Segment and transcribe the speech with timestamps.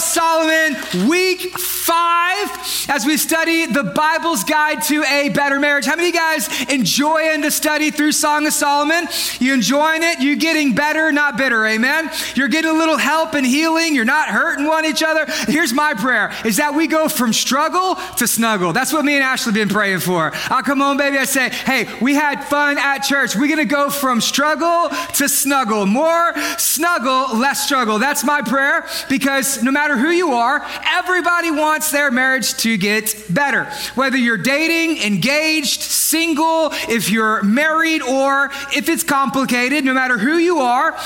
[0.00, 0.76] Solomon,
[1.08, 2.48] week five,
[2.88, 5.86] as we study the Bible's guide to a better marriage.
[5.86, 9.06] How many of you guys enjoying the study through Song of Solomon?
[9.38, 10.20] You enjoying it?
[10.20, 12.10] You getting better, not bitter, amen?
[12.34, 13.94] You're getting a little help and healing.
[13.94, 15.26] You're not hurting one each other.
[15.46, 18.72] Here's my prayer is that we go from struggle to snuggle.
[18.72, 20.32] That's what me and Ashley been praying for.
[20.34, 21.18] I'll come home, baby.
[21.18, 23.36] I say, hey, we had fun at church.
[23.36, 25.86] We're to go from struggle to snuggle.
[25.86, 27.98] More snuggle, less struggle.
[27.98, 33.24] That's my prayer because no matter who you are, everybody wants their marriage to get
[33.30, 33.64] better.
[33.94, 40.36] Whether you're dating, engaged, single, if you're married, or if it's complicated, no matter who
[40.36, 40.96] you are,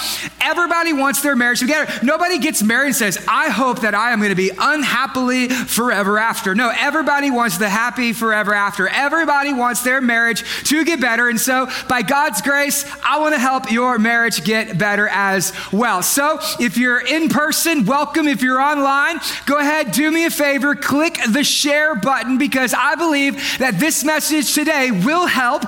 [0.40, 2.06] everybody wants their marriage to get better.
[2.06, 6.18] Nobody gets married and says, I hope that I am going to be unhappily forever
[6.18, 6.54] after.
[6.54, 8.88] No, everybody wants the happy forever after.
[8.88, 11.28] Everybody wants their marriage to get better.
[11.28, 16.02] And so, by God's grace, I want to help your marriage get better as well.
[16.02, 18.28] So, if you're in person, welcome.
[18.28, 22.94] If you're online, go ahead, do me a favor, click the share button because I
[22.96, 25.64] believe that this message today will help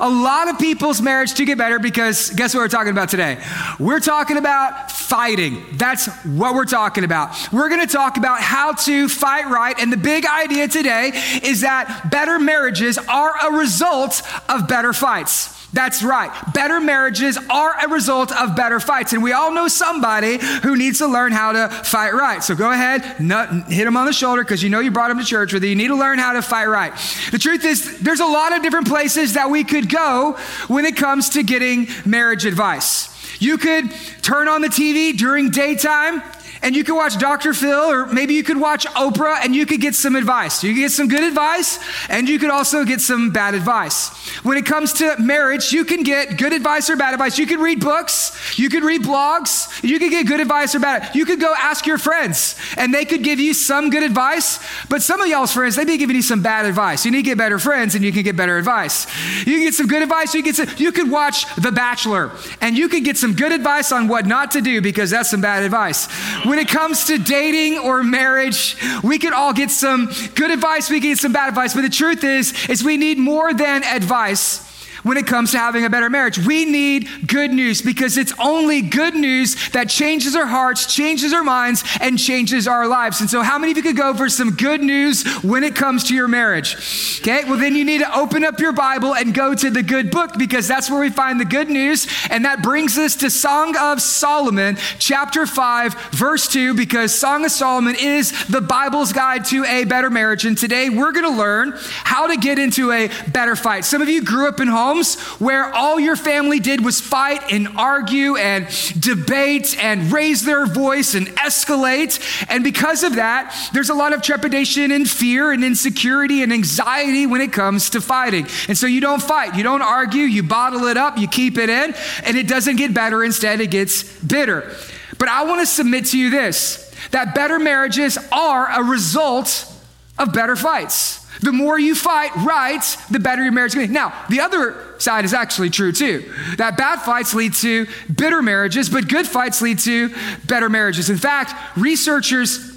[0.00, 3.42] a lot of people's marriage to get better because guess what we're talking about today?
[3.78, 5.64] We're talking about fighting.
[5.72, 7.36] That's what we're talking about.
[7.52, 9.78] We're going to talk about how to fight right.
[9.78, 15.57] And the big idea today is that better marriages are a result of better fights.
[15.72, 16.30] That's right.
[16.54, 19.12] Better marriages are a result of better fights.
[19.12, 22.42] And we all know somebody who needs to learn how to fight right.
[22.42, 25.18] So go ahead, nut, hit them on the shoulder because you know you brought them
[25.18, 25.70] to church with you.
[25.70, 26.92] You need to learn how to fight right.
[27.30, 30.96] The truth is, there's a lot of different places that we could go when it
[30.96, 33.14] comes to getting marriage advice.
[33.40, 36.22] You could turn on the TV during daytime
[36.62, 37.54] and you could watch Dr.
[37.54, 40.62] Phil, or maybe you could watch Oprah and you could get some advice.
[40.62, 44.08] You could get some good advice, and you could also get some bad advice.
[44.44, 47.38] When it comes to marriage, you can get good advice or bad advice.
[47.38, 51.14] You could read books, you could read blogs, you could get good advice or bad.
[51.14, 54.58] You could go ask your friends, and they could give you some good advice,
[54.88, 57.04] but some of y'all's friends, they be giving you some bad advice.
[57.04, 59.06] You need to get better friends, and you can get better advice.
[59.46, 62.76] You can get some good advice, you, get some, you could watch The Bachelor, and
[62.76, 65.62] you could get some good advice on what not to do because that's some bad
[65.62, 66.08] advice.
[66.48, 70.98] When it comes to dating or marriage, we could all get some good advice, we
[70.98, 74.67] can get some bad advice, but the truth is, is we need more than advice
[75.02, 76.38] when it comes to having a better marriage.
[76.38, 81.44] We need good news because it's only good news that changes our hearts, changes our
[81.44, 83.20] minds, and changes our lives.
[83.20, 86.04] And so, how many of you could go for some good news when it comes
[86.04, 86.76] to your marriage?
[87.20, 90.10] Okay, well, then you need to open up your Bible and go to the good
[90.10, 92.06] book because that's where we find the good news.
[92.30, 97.50] And that brings us to Song of Solomon, chapter 5, verse 2, because Song of
[97.50, 100.44] Solomon is the Bible's guide to a better marriage.
[100.44, 103.84] And today we're going to learn how to get into a better fight.
[103.84, 107.52] Some of you grew up in homes homes where all your family did was fight
[107.52, 108.66] and argue and
[108.98, 112.18] debate and raise their voice and escalate.
[112.48, 117.26] And because of that, there's a lot of trepidation and fear and insecurity and anxiety
[117.26, 118.46] when it comes to fighting.
[118.68, 121.68] And so you don't fight, you don't argue, you bottle it up, you keep it
[121.68, 121.94] in,
[122.24, 123.22] and it doesn't get better.
[123.24, 124.74] Instead, it gets bitter.
[125.18, 129.72] But I want to submit to you this that better marriages are a result
[130.18, 131.27] of better fights.
[131.40, 133.94] The more you fight right, the better your marriage is going to be.
[133.94, 136.32] Now, the other side is actually true too.
[136.56, 140.14] That bad fights lead to bitter marriages, but good fights lead to
[140.46, 141.10] better marriages.
[141.10, 142.76] In fact, researchers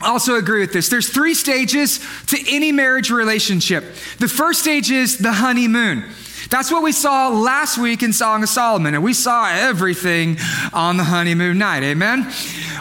[0.00, 0.88] also agree with this.
[0.88, 3.84] There's three stages to any marriage relationship.
[4.18, 6.04] The first stage is the honeymoon.
[6.50, 10.36] That's what we saw last week in Song of Solomon, and we saw everything
[10.72, 11.84] on the honeymoon night.
[11.84, 12.28] Amen?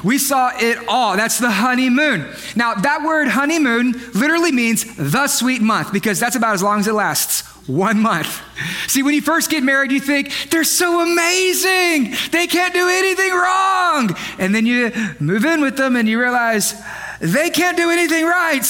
[0.04, 1.16] We saw it all.
[1.16, 2.28] That's the honeymoon.
[2.56, 6.88] Now, that word honeymoon literally means the sweet month because that's about as long as
[6.88, 8.42] it lasts one month.
[8.88, 12.16] See, when you first get married, you think, they're so amazing.
[12.32, 14.16] They can't do anything wrong.
[14.40, 16.74] And then you move in with them and you realize,
[17.20, 18.62] they can't do anything right.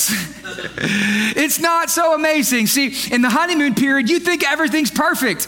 [1.36, 2.68] it's not so amazing.
[2.68, 5.48] See, in the honeymoon period, you think everything's perfect.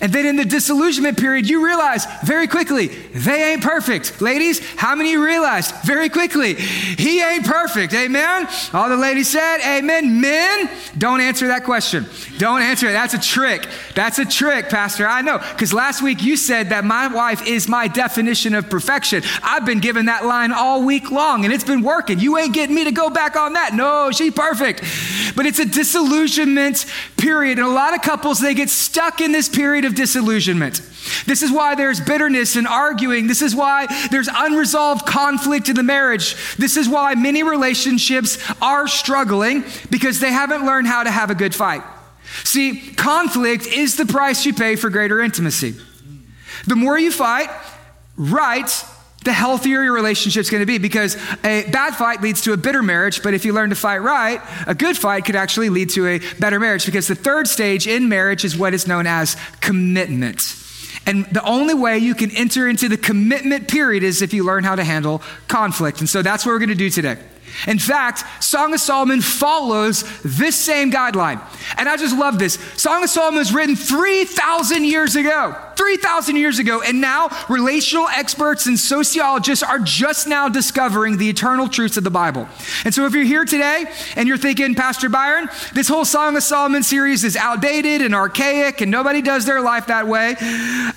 [0.00, 4.20] And then in the disillusionment period, you realize very quickly, they ain't perfect.
[4.20, 7.94] Ladies, how many realized very quickly, he ain't perfect?
[7.94, 8.46] Amen?
[8.72, 10.20] All the ladies said, Amen.
[10.20, 12.06] Men, don't answer that question.
[12.38, 12.92] Don't answer it.
[12.92, 13.66] That's a trick.
[13.94, 15.06] That's a trick, Pastor.
[15.06, 15.38] I know.
[15.38, 19.22] Because last week you said that my wife is my definition of perfection.
[19.42, 22.18] I've been given that line all week long and it's been working.
[22.18, 23.74] You ain't getting me to go back on that.
[23.74, 24.82] No, she's perfect.
[25.34, 26.84] But it's a disillusionment
[27.16, 27.58] period.
[27.58, 30.82] And a lot of couples, they get stuck in this period of disillusionment.
[31.26, 33.26] This is why there's bitterness and arguing.
[33.26, 36.56] This is why there's unresolved conflict in the marriage.
[36.56, 41.34] This is why many relationships are struggling because they haven't learned how to have a
[41.34, 41.82] good fight.
[42.44, 45.74] See, conflict is the price you pay for greater intimacy.
[46.66, 47.48] The more you fight,
[48.16, 48.70] right,
[49.26, 52.82] the healthier your relationship's going to be because a bad fight leads to a bitter
[52.82, 56.06] marriage, but if you learn to fight right, a good fight could actually lead to
[56.06, 60.54] a better marriage because the third stage in marriage is what is known as commitment.
[61.06, 64.62] And the only way you can enter into the commitment period is if you learn
[64.62, 65.98] how to handle conflict.
[66.00, 67.18] And so that's what we're going to do today.
[67.66, 71.40] In fact, Song of Solomon follows this same guideline.
[71.76, 72.54] And I just love this.
[72.76, 75.56] Song of Solomon was written 3,000 years ago.
[75.76, 76.82] 3,000 years ago.
[76.82, 82.10] And now relational experts and sociologists are just now discovering the eternal truths of the
[82.10, 82.48] Bible.
[82.84, 83.86] And so if you're here today
[84.16, 88.80] and you're thinking, Pastor Byron, this whole Song of Solomon series is outdated and archaic
[88.80, 90.34] and nobody does their life that way,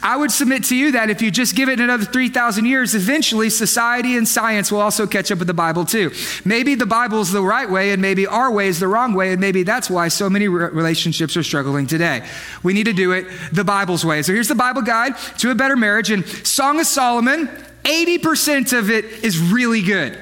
[0.02, 3.50] I would submit to you that if you just give it another 3,000 years, eventually
[3.50, 6.12] society and science will also catch up with the Bible too.
[6.46, 9.32] Maybe the Bible is the right way and maybe our way is the wrong way,
[9.32, 12.26] and maybe that's why so many relationships are struggling today.
[12.64, 14.22] We need to do it the Bible's way.
[14.22, 16.12] So here's the Bible guide to a better marriage.
[16.12, 17.48] And Song of Solomon,
[17.84, 20.18] 80% of it is really good.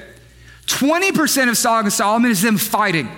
[0.66, 3.08] 20% of Song of Solomon is them fighting.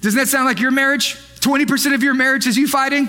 [0.00, 1.16] Doesn't that sound like your marriage?
[1.40, 3.08] 20% of your marriage is you fighting?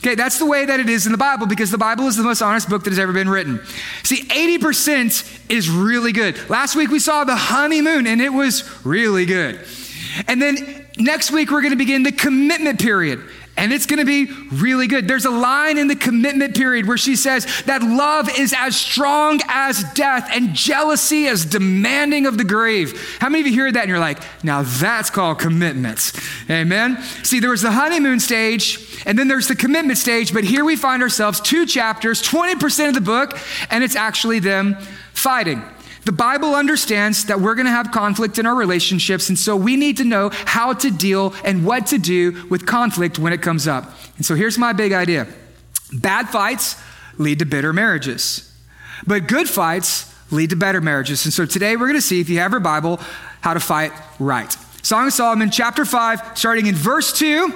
[0.00, 2.22] Okay, that's the way that it is in the Bible because the Bible is the
[2.22, 3.60] most honest book that has ever been written.
[4.02, 6.36] See, 80% is really good.
[6.50, 9.64] Last week we saw the honeymoon and it was really good.
[10.26, 13.22] And then next week we're going to begin the commitment period
[13.58, 15.08] and it's going to be really good.
[15.08, 19.40] There's a line in the commitment period where she says that love is as strong
[19.48, 23.18] as death and jealousy as demanding of the grave.
[23.18, 26.12] How many of you hear that and you're like, now that's called commitment?
[26.48, 27.02] Amen.
[27.24, 30.76] See, there was the honeymoon stage and then there's the commitment stage, but here we
[30.76, 33.38] find ourselves two chapters, 20% of the book,
[33.70, 34.76] and it's actually them
[35.12, 35.62] fighting.
[36.08, 39.76] The Bible understands that we're going to have conflict in our relationships, and so we
[39.76, 43.68] need to know how to deal and what to do with conflict when it comes
[43.68, 43.92] up.
[44.16, 45.26] And so here's my big idea
[45.92, 46.82] bad fights
[47.18, 48.50] lead to bitter marriages,
[49.06, 51.26] but good fights lead to better marriages.
[51.26, 52.98] And so today we're going to see, if you have your Bible,
[53.42, 54.50] how to fight right.
[54.82, 57.52] Song of Solomon, chapter 5, starting in verse 2.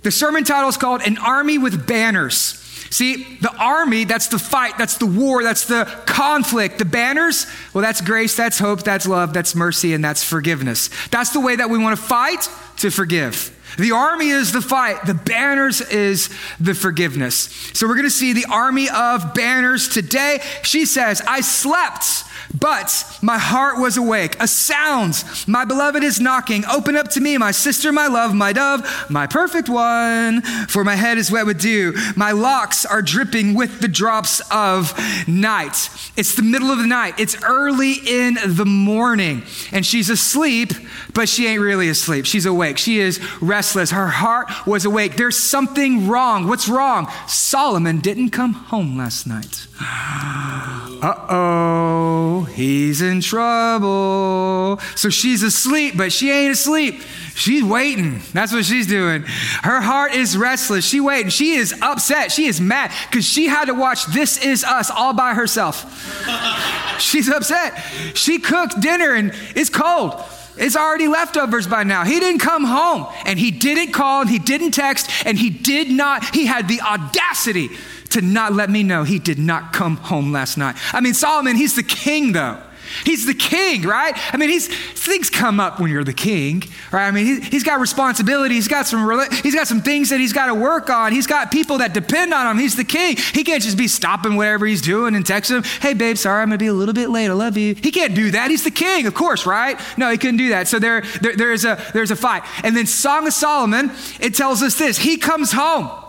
[0.00, 2.63] The sermon title is called An Army with Banners.
[2.94, 6.78] See, the army, that's the fight, that's the war, that's the conflict.
[6.78, 10.90] The banners, well, that's grace, that's hope, that's love, that's mercy, and that's forgiveness.
[11.10, 13.50] That's the way that we want to fight to forgive.
[13.78, 16.30] The army is the fight, the banners is
[16.60, 17.48] the forgiveness.
[17.72, 20.40] So we're going to see the army of banners today.
[20.62, 22.22] She says, I slept
[22.58, 24.36] but my heart was awake.
[24.40, 26.64] A sound, my beloved is knocking.
[26.66, 30.42] Open up to me, my sister, my love, my dove, my perfect one.
[30.68, 31.94] For my head is wet with dew.
[32.16, 34.92] My locks are dripping with the drops of
[35.28, 35.88] night.
[36.16, 37.14] It's the middle of the night.
[37.18, 39.42] It's early in the morning.
[39.72, 40.72] And she's asleep,
[41.12, 42.26] but she ain't really asleep.
[42.26, 42.78] She's awake.
[42.78, 43.90] She is restless.
[43.90, 45.16] Her heart was awake.
[45.16, 46.46] There's something wrong.
[46.46, 47.10] What's wrong?
[47.26, 49.66] Solomon didn't come home last night.
[51.04, 54.78] Uh oh, he's in trouble.
[54.96, 57.00] So she's asleep, but she ain't asleep.
[57.34, 58.20] She's waiting.
[58.32, 59.22] That's what she's doing.
[59.22, 60.84] Her heart is restless.
[60.84, 61.30] She waiting.
[61.30, 62.30] She is upset.
[62.30, 66.98] She is mad because she had to watch This Is Us all by herself.
[67.00, 67.76] she's upset.
[68.14, 70.14] She cooked dinner and it's cold.
[70.56, 72.04] It's already leftovers by now.
[72.04, 75.90] He didn't come home and he didn't call and he didn't text and he did
[75.90, 77.70] not, he had the audacity
[78.10, 80.76] to not let me know he did not come home last night.
[80.92, 82.60] I mean, Solomon, he's the king though.
[83.04, 84.14] He's the king, right?
[84.32, 87.06] I mean, he's things come up when you're the king, right?
[87.06, 88.54] I mean, he, he's got responsibility.
[88.54, 89.08] He's got some
[89.42, 91.12] he's got some things that he's got to work on.
[91.12, 92.58] He's got people that depend on him.
[92.58, 93.16] He's the king.
[93.16, 96.48] He can't just be stopping whatever he's doing and texting him, "Hey, babe, sorry, I'm
[96.48, 97.28] gonna be a little bit late.
[97.28, 98.50] I love you." He can't do that.
[98.50, 99.78] He's the king, of course, right?
[99.96, 100.68] No, he couldn't do that.
[100.68, 102.42] So there, there there's a there's a fight.
[102.62, 106.03] And then Song of Solomon, it tells us this: He comes home.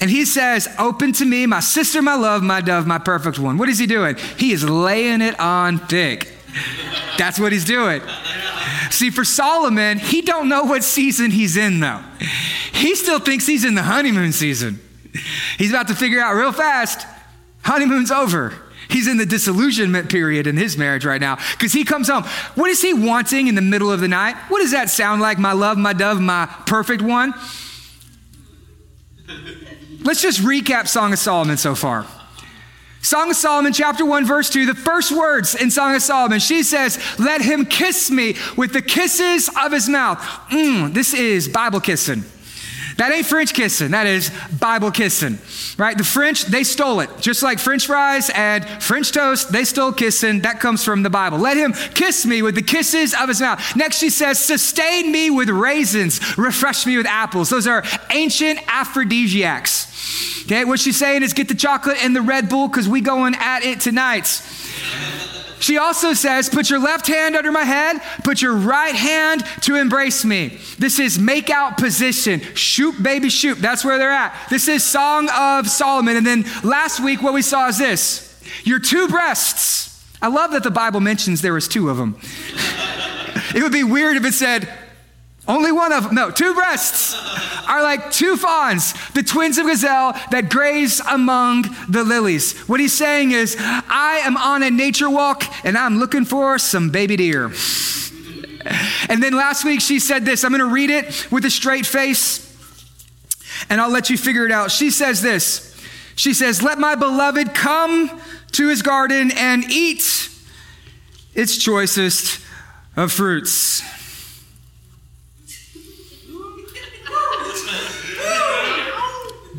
[0.00, 3.58] And he says, Open to me, my sister, my love, my dove, my perfect one.
[3.58, 4.16] What is he doing?
[4.38, 6.32] He is laying it on thick.
[7.18, 8.02] That's what he's doing.
[8.90, 12.02] See, for Solomon, he don't know what season he's in though.
[12.72, 14.80] He still thinks he's in the honeymoon season.
[15.58, 17.06] He's about to figure out real fast
[17.62, 18.52] honeymoon's over.
[18.88, 22.22] He's in the disillusionment period in his marriage right now because he comes home.
[22.54, 24.36] What is he wanting in the middle of the night?
[24.48, 25.38] What does that sound like?
[25.38, 27.34] My love, my dove, my perfect one?
[30.02, 32.06] Let's just recap Song of Solomon so far.
[33.02, 36.64] Song of Solomon, chapter 1, verse 2, the first words in Song of Solomon, she
[36.64, 40.18] says, Let him kiss me with the kisses of his mouth.
[40.50, 42.24] Mm, this is Bible kissing.
[42.96, 45.38] That ain't French kissing, that is Bible kissing,
[45.76, 45.96] right?
[45.96, 47.10] The French, they stole it.
[47.20, 50.40] Just like French fries and French toast, they stole kissing.
[50.40, 51.38] That comes from the Bible.
[51.38, 53.76] Let him kiss me with the kisses of his mouth.
[53.76, 57.50] Next, she says, sustain me with raisins, refresh me with apples.
[57.50, 60.44] Those are ancient aphrodisiacs.
[60.44, 63.34] Okay, what she's saying is get the chocolate and the Red Bull because we going
[63.34, 64.40] at it tonight.
[65.58, 69.76] She also says, Put your left hand under my head, put your right hand to
[69.76, 70.58] embrace me.
[70.78, 72.40] This is make out position.
[72.54, 73.58] Shoot, baby, shoot.
[73.58, 74.34] That's where they're at.
[74.50, 76.16] This is Song of Solomon.
[76.16, 78.22] And then last week, what we saw is this
[78.64, 79.84] your two breasts.
[80.22, 82.18] I love that the Bible mentions there was two of them.
[83.54, 84.68] it would be weird if it said,
[85.48, 87.14] only one of them, no, two breasts
[87.68, 92.58] are like two fawns, the twins of gazelle that graze among the lilies.
[92.68, 96.90] What he's saying is, I am on a nature walk and I'm looking for some
[96.90, 97.52] baby deer.
[99.08, 101.86] And then last week she said this, I'm going to read it with a straight
[101.86, 102.42] face
[103.70, 104.70] and I'll let you figure it out.
[104.70, 105.76] She says this
[106.16, 108.20] She says, Let my beloved come
[108.52, 110.28] to his garden and eat
[111.34, 112.40] its choicest
[112.96, 113.95] of fruits.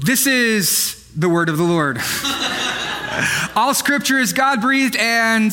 [0.08, 2.00] This is the word of the Lord.
[3.58, 5.52] All scripture is God breathed and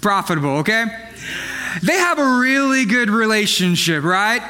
[0.00, 0.86] profitable, okay?
[1.80, 4.42] They have a really good relationship, right?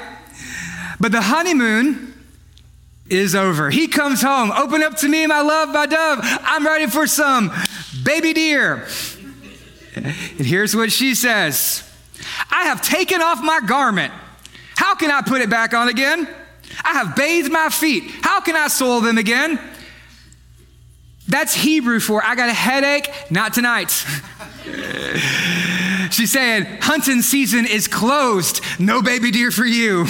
[0.99, 2.15] But the honeymoon
[3.11, 3.69] is over.
[3.69, 4.51] He comes home.
[4.51, 6.21] Open up to me, my love, my dove.
[6.23, 7.53] I'm ready for some
[8.03, 8.89] baby deer.
[9.95, 11.87] And here's what she says
[12.51, 14.15] I have taken off my garment.
[14.75, 16.27] How can I put it back on again?
[16.85, 18.05] I have bathed my feet.
[18.23, 19.59] How can I soil them again?
[21.29, 23.91] That's Hebrew for I got a headache, not tonight.
[26.11, 28.61] She's saying, hunting season is closed.
[28.79, 30.07] No baby deer for you.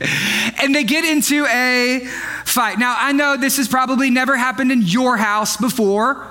[0.62, 2.00] and they get into a
[2.44, 2.78] fight.
[2.78, 6.30] Now, I know this has probably never happened in your house before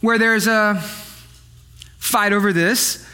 [0.00, 0.80] where there's a
[1.98, 3.08] fight over this,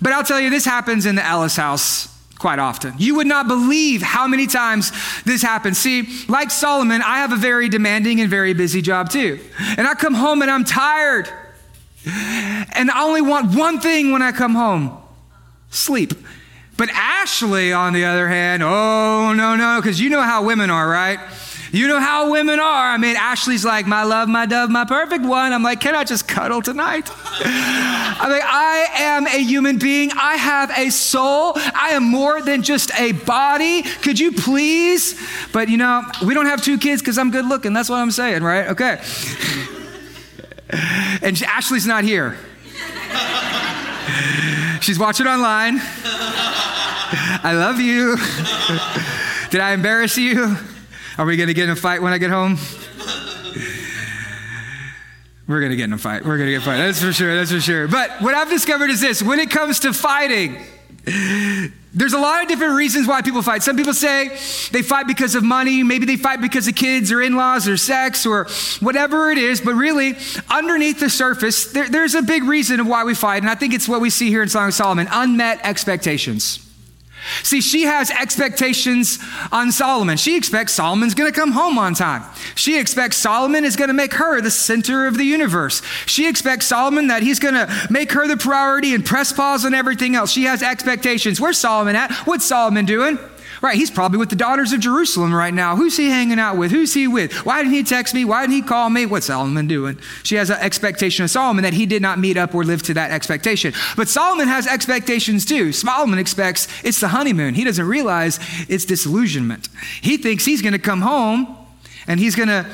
[0.00, 2.08] but I'll tell you, this happens in the Ellis house
[2.40, 2.94] quite often.
[2.96, 4.90] You would not believe how many times
[5.24, 5.78] this happens.
[5.78, 9.38] See, like Solomon, I have a very demanding and very busy job too.
[9.76, 11.28] And I come home and I'm tired.
[12.06, 14.96] And I only want one thing when I come home
[15.68, 16.14] sleep.
[16.76, 20.88] But Ashley, on the other hand, oh, no, no, because you know how women are,
[20.88, 21.20] right?
[21.72, 22.88] You know how women are.
[22.90, 25.52] I mean, Ashley's like, my love, my dove, my perfect one.
[25.52, 27.08] I'm like, can I just cuddle tonight?
[27.44, 30.10] I'm like, I am a human being.
[30.12, 31.52] I have a soul.
[31.56, 33.82] I am more than just a body.
[33.82, 35.20] Could you please?
[35.52, 37.72] But you know, we don't have two kids because I'm good looking.
[37.72, 38.66] That's what I'm saying, right?
[38.68, 39.00] Okay.
[41.22, 42.36] and Ashley's not here.
[44.80, 45.78] She's watching online.
[47.42, 48.16] I love you.
[49.50, 50.56] Did I embarrass you?
[51.20, 52.56] Are we going to get in a fight when I get home?
[55.46, 56.24] We're going to get in a fight.
[56.24, 56.78] We're going to get fight.
[56.78, 57.36] That's for sure.
[57.36, 57.86] That's for sure.
[57.88, 60.64] But what I've discovered is this when it comes to fighting,
[61.92, 63.62] there's a lot of different reasons why people fight.
[63.62, 64.28] Some people say
[64.72, 67.76] they fight because of money, maybe they fight because of kids or in laws or
[67.76, 68.46] sex or
[68.80, 70.16] whatever it is, but really,
[70.48, 73.74] underneath the surface, there, there's a big reason of why we fight, and I think
[73.74, 76.69] it's what we see here in Song of Solomon unmet expectations.
[77.42, 79.18] See, she has expectations
[79.52, 80.16] on Solomon.
[80.16, 82.24] She expects Solomon's going to come home on time.
[82.54, 85.82] She expects Solomon is going to make her the center of the universe.
[86.06, 89.74] She expects Solomon that he's going to make her the priority and press pause on
[89.74, 90.30] everything else.
[90.32, 91.40] She has expectations.
[91.40, 92.12] Where's Solomon at?
[92.26, 93.18] What's Solomon doing?
[93.62, 95.76] Right, he's probably with the daughters of Jerusalem right now.
[95.76, 96.70] Who's he hanging out with?
[96.70, 97.32] Who's he with?
[97.44, 98.24] Why didn't he text me?
[98.24, 99.04] Why didn't he call me?
[99.04, 99.98] What's Solomon doing?
[100.22, 102.94] She has an expectation of Solomon that he did not meet up or live to
[102.94, 103.74] that expectation.
[103.96, 105.72] But Solomon has expectations too.
[105.72, 107.54] Solomon expects it's the honeymoon.
[107.54, 109.68] He doesn't realize it's disillusionment.
[110.00, 111.56] He thinks he's going to come home
[112.06, 112.66] and he's going to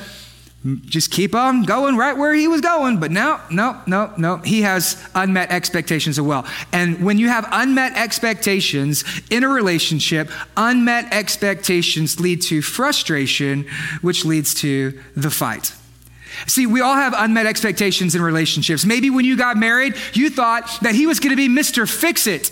[0.65, 2.99] just keep on going right where he was going.
[2.99, 4.37] But no, no, no, no.
[4.37, 6.45] He has unmet expectations as well.
[6.73, 13.65] And when you have unmet expectations in a relationship, unmet expectations lead to frustration,
[14.01, 15.73] which leads to the fight.
[16.45, 18.85] See, we all have unmet expectations in relationships.
[18.85, 21.89] Maybe when you got married, you thought that he was going to be Mr.
[21.89, 22.51] Fix It.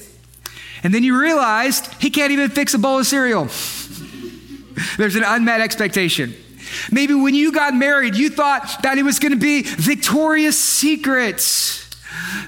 [0.83, 3.45] And then you realized he can't even fix a bowl of cereal.
[4.97, 6.35] There's an unmet expectation.
[6.91, 11.81] Maybe when you got married, you thought that it was going to be Victoria's Secret.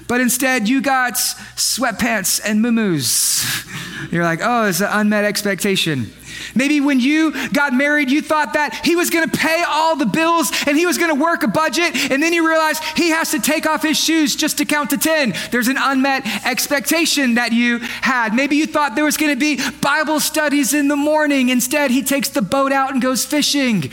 [0.06, 3.66] But instead, you got sweatpants and muumuus.
[4.10, 6.12] You're like, oh, it's an unmet expectation.
[6.54, 10.06] Maybe when you got married, you thought that he was going to pay all the
[10.06, 13.30] bills and he was going to work a budget, and then you realize he has
[13.30, 15.34] to take off his shoes just to count to 10.
[15.50, 18.34] There's an unmet expectation that you had.
[18.34, 21.48] Maybe you thought there was going to be Bible studies in the morning.
[21.48, 23.90] Instead, he takes the boat out and goes fishing.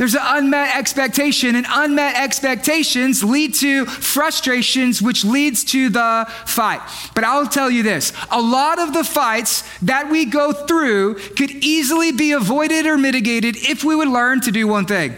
[0.00, 6.80] There's an unmet expectation, and unmet expectations lead to frustrations, which leads to the fight.
[7.14, 11.50] But I'll tell you this a lot of the fights that we go through could
[11.50, 15.14] easily be avoided or mitigated if we would learn to do one thing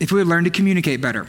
[0.00, 1.26] if we would learn to communicate better.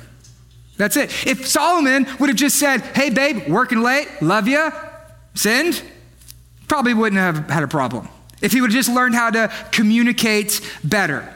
[0.77, 1.27] That's it.
[1.27, 4.71] If Solomon would have just said, Hey, babe, working late, love you,
[5.35, 5.83] sinned,
[6.69, 8.07] probably wouldn't have had a problem.
[8.41, 11.29] If he would have just learned how to communicate better.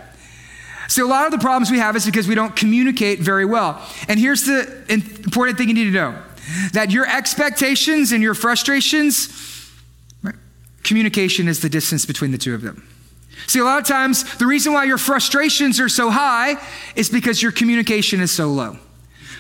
[0.88, 3.82] So, a lot of the problems we have is because we don't communicate very well.
[4.08, 6.18] And here's the important thing you need to know
[6.72, 9.72] that your expectations and your frustrations,
[10.84, 12.88] communication is the distance between the two of them.
[13.48, 16.56] See, a lot of times, the reason why your frustrations are so high
[16.96, 18.78] is because your communication is so low.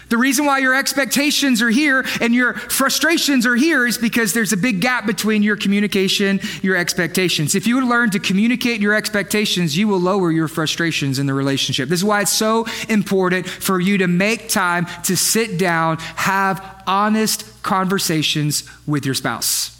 [0.10, 4.54] The reason why your expectations are here and your frustrations are here is because there's
[4.54, 7.56] a big gap between your communication, your expectations.
[7.56, 11.34] If you would learn to communicate your expectations, you will lower your frustrations in the
[11.34, 11.90] relationship.
[11.90, 16.84] This is why it's so important for you to make time to sit down, have
[16.88, 19.77] honest conversations with your spouse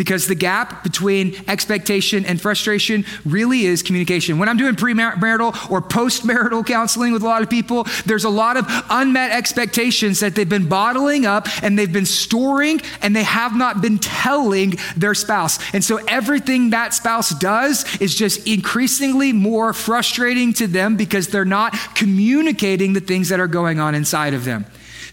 [0.00, 4.38] because the gap between expectation and frustration really is communication.
[4.38, 8.56] When I'm doing premarital or postmarital counseling with a lot of people, there's a lot
[8.56, 13.54] of unmet expectations that they've been bottling up and they've been storing and they have
[13.54, 15.58] not been telling their spouse.
[15.74, 21.44] And so everything that spouse does is just increasingly more frustrating to them because they're
[21.44, 24.64] not communicating the things that are going on inside of them.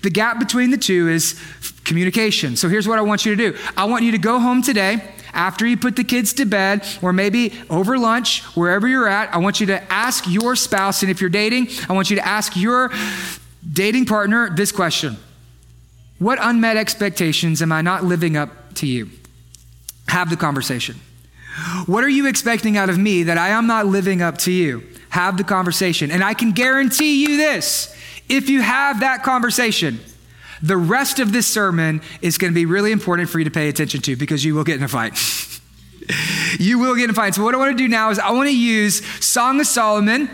[0.02, 1.38] The gap between the two is
[1.88, 2.56] communication.
[2.56, 5.02] So here's what I want you to do I want you to go home today
[5.34, 9.34] after you put the kids to bed, or maybe over lunch, wherever you're at.
[9.34, 12.28] I want you to ask your spouse, and if you're dating, I want you to
[12.28, 12.92] ask your
[13.72, 15.18] dating partner this question
[16.20, 19.10] What unmet expectations am I not living up to you?
[20.08, 20.98] Have the conversation.
[21.88, 24.84] What are you expecting out of me that I am not living up to you?
[25.10, 26.12] Have the conversation.
[26.12, 27.96] And I can guarantee you this
[28.30, 30.00] if you have that conversation,
[30.62, 33.70] the rest of this sermon is going to be really important for you to pay
[33.70, 35.18] attention to because you will get in a fight.
[36.60, 37.36] you will get in a fight.
[37.36, 40.30] So, what I want to do now is I want to use Song of Solomon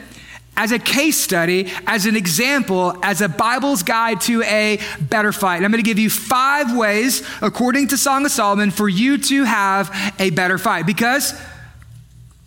[0.55, 5.57] as a case study, as an example, as a Bible's guide to a better fight.
[5.57, 9.17] And I'm going to give you five ways, according to Song of Solomon, for you
[9.17, 11.33] to have a better fight because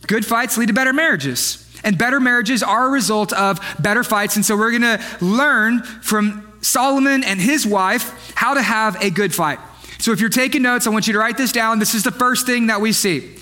[0.06, 1.62] good fights lead to better marriages.
[1.82, 4.36] And better marriages are a result of better fights.
[4.36, 9.10] And so we're going to learn from Solomon and his wife how to have a
[9.10, 9.58] good fight.
[9.98, 11.78] So if you're taking notes, I want you to write this down.
[11.78, 13.36] This is the first thing that we see.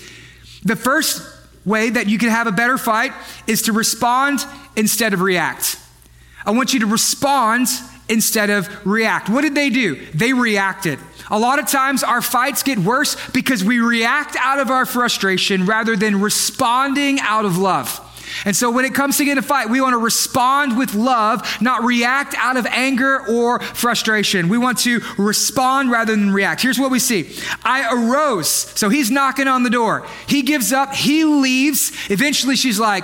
[0.63, 1.21] The first
[1.65, 3.11] way that you can have a better fight
[3.47, 4.39] is to respond
[4.75, 5.79] instead of react.
[6.45, 7.67] I want you to respond
[8.07, 9.29] instead of react.
[9.29, 9.95] What did they do?
[10.13, 10.99] They reacted.
[11.31, 15.65] A lot of times our fights get worse because we react out of our frustration
[15.65, 17.99] rather than responding out of love.
[18.45, 21.61] And so when it comes to getting a fight, we want to respond with love,
[21.61, 24.49] not react out of anger or frustration.
[24.49, 26.61] We want to respond rather than react.
[26.61, 28.49] Here's what we see I arose.
[28.49, 30.05] So he's knocking on the door.
[30.27, 31.91] He gives up, he leaves.
[32.09, 33.03] Eventually she's like,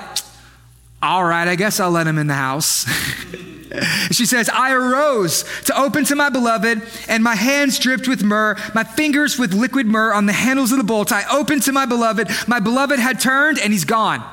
[1.02, 2.86] all right, I guess I'll let him in the house.
[4.12, 8.56] she says, I arose to open to my beloved, and my hands dripped with myrrh,
[8.76, 11.12] my fingers with liquid myrrh on the handles of the bolt.
[11.12, 12.30] I opened to my beloved.
[12.48, 14.24] My beloved had turned, and he's gone.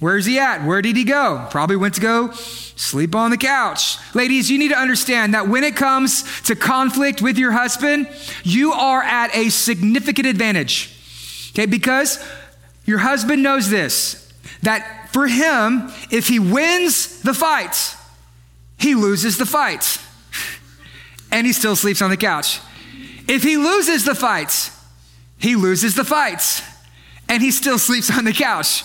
[0.00, 0.64] Where's he at?
[0.64, 1.46] Where did he go?
[1.50, 3.98] Probably went to go sleep on the couch.
[4.14, 8.08] Ladies, you need to understand that when it comes to conflict with your husband,
[8.42, 10.96] you are at a significant advantage.
[11.50, 12.18] Okay, because
[12.86, 14.32] your husband knows this
[14.62, 17.94] that for him, if he wins the fight,
[18.78, 19.98] he loses the fight.
[21.32, 22.58] And he still sleeps on the couch.
[23.28, 24.72] If he loses the fight,
[25.38, 26.64] he loses the fight.
[27.28, 28.82] And he still sleeps on the couch.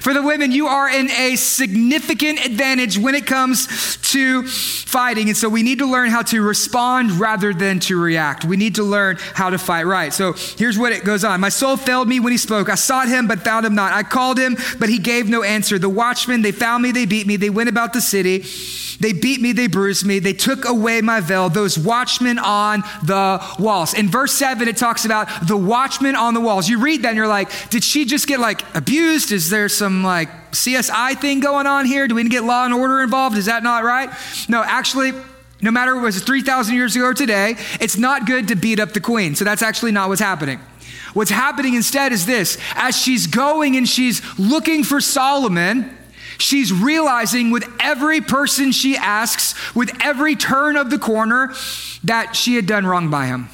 [0.00, 5.28] For the women, you are in a significant advantage when it comes to fighting.
[5.28, 8.44] And so we need to learn how to respond rather than to react.
[8.44, 10.12] We need to learn how to fight right.
[10.12, 12.68] So here's what it goes on My soul failed me when he spoke.
[12.68, 13.92] I sought him, but found him not.
[13.92, 15.78] I called him, but he gave no answer.
[15.78, 18.44] The watchmen, they found me, they beat me, they went about the city.
[19.00, 23.42] They beat me, they bruised me, they took away my veil, those watchmen on the
[23.58, 23.94] walls.
[23.94, 26.68] In verse 7, it talks about the watchmen on the walls.
[26.68, 29.32] You read that and you're like, did she just get like abused?
[29.40, 32.06] Is there some like CSI thing going on here?
[32.06, 33.38] Do we need to get law and order involved?
[33.38, 34.10] Is that not right?
[34.50, 35.12] No, actually,
[35.62, 38.92] no matter was it 3,000 years ago or today, it's not good to beat up
[38.92, 39.34] the queen.
[39.34, 40.60] So that's actually not what's happening.
[41.14, 45.96] What's happening instead is this as she's going and she's looking for Solomon,
[46.36, 51.54] she's realizing with every person she asks, with every turn of the corner,
[52.04, 53.48] that she had done wrong by him.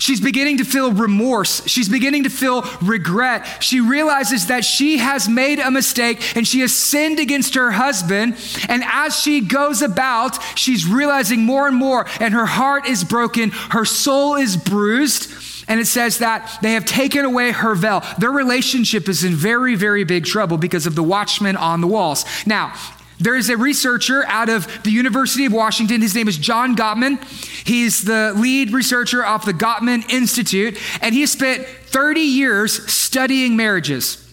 [0.00, 1.62] She's beginning to feel remorse.
[1.66, 3.62] She's beginning to feel regret.
[3.62, 8.34] She realizes that she has made a mistake and she has sinned against her husband.
[8.70, 13.50] And as she goes about, she's realizing more and more, and her heart is broken,
[13.50, 15.30] her soul is bruised.
[15.68, 18.02] And it says that they have taken away her veil.
[18.18, 22.24] Their relationship is in very, very big trouble because of the watchmen on the walls.
[22.46, 22.72] Now,
[23.20, 26.00] there is a researcher out of the University of Washington.
[26.00, 27.22] His name is John Gottman.
[27.66, 34.26] He's the lead researcher of the Gottman Institute, and he spent 30 years studying marriages.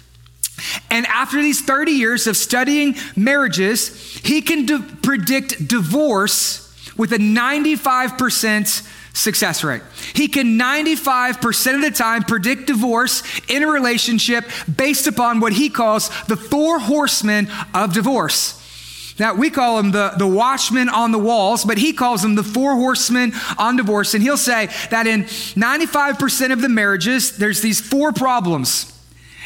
[0.90, 6.64] And after these 30 years of studying marriages, he can de- predict divorce
[6.98, 9.82] with a 95% success rate.
[10.14, 15.70] He can 95% of the time predict divorce in a relationship based upon what he
[15.70, 18.57] calls the four horsemen of divorce.
[19.20, 22.44] Now, we call them the, the watchmen on the walls, but he calls them the
[22.44, 24.14] four horsemen on divorce.
[24.14, 28.94] And he'll say that in 95% of the marriages, there's these four problems.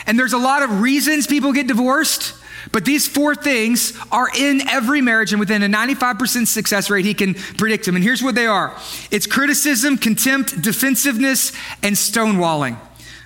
[0.05, 2.33] And there's a lot of reasons people get divorced,
[2.71, 7.13] but these four things are in every marriage, and within a 95% success rate, he
[7.13, 7.95] can predict them.
[7.95, 8.75] And here's what they are
[9.09, 12.77] it's criticism, contempt, defensiveness, and stonewalling.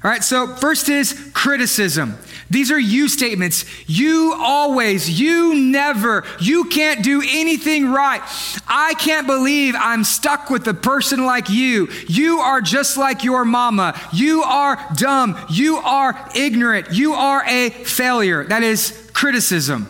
[0.03, 2.17] All right, so first is criticism.
[2.49, 3.65] These are you statements.
[3.89, 8.21] You always, you never, you can't do anything right.
[8.67, 11.89] I can't believe I'm stuck with a person like you.
[12.07, 13.99] You are just like your mama.
[14.13, 15.37] You are dumb.
[15.49, 16.91] You are ignorant.
[16.91, 18.43] You are a failure.
[18.43, 19.87] That is criticism.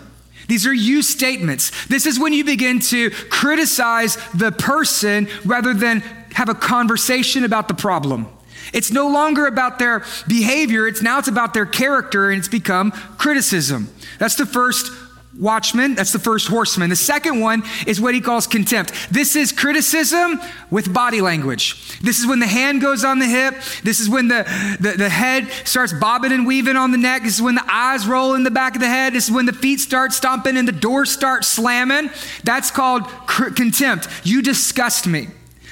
[0.48, 1.88] These are you statements.
[1.88, 6.02] This is when you begin to criticize the person rather than
[6.34, 8.28] have a conversation about the problem.
[8.76, 12.92] It's no longer about their behavior, it's now it's about their character and it's become
[13.18, 13.90] criticism.
[14.20, 14.92] That's the first
[15.40, 16.90] watchman, that's the first horseman.
[16.90, 18.92] The second one is what he calls contempt.
[19.12, 22.00] This is criticism with body language.
[22.00, 23.56] This is when the hand goes on the hip.
[23.84, 24.44] This is when the,
[24.80, 27.24] the, the, head starts bobbing and weaving on the neck.
[27.24, 29.14] This is when the eyes roll in the back of the head.
[29.14, 32.10] This is when the feet start stomping and the doors start slamming.
[32.44, 34.08] That's called cr- contempt.
[34.24, 35.28] You disgust me.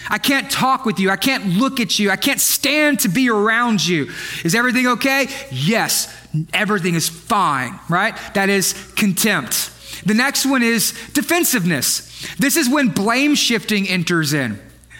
[0.09, 1.09] I can't talk with you.
[1.09, 2.09] I can't look at you.
[2.09, 4.11] I can't stand to be around you.
[4.43, 5.27] Is everything okay?
[5.51, 6.13] Yes,
[6.53, 8.15] everything is fine, right?
[8.33, 9.71] That is contempt.
[10.05, 12.35] The next one is defensiveness.
[12.37, 14.59] This is when blame shifting enters in.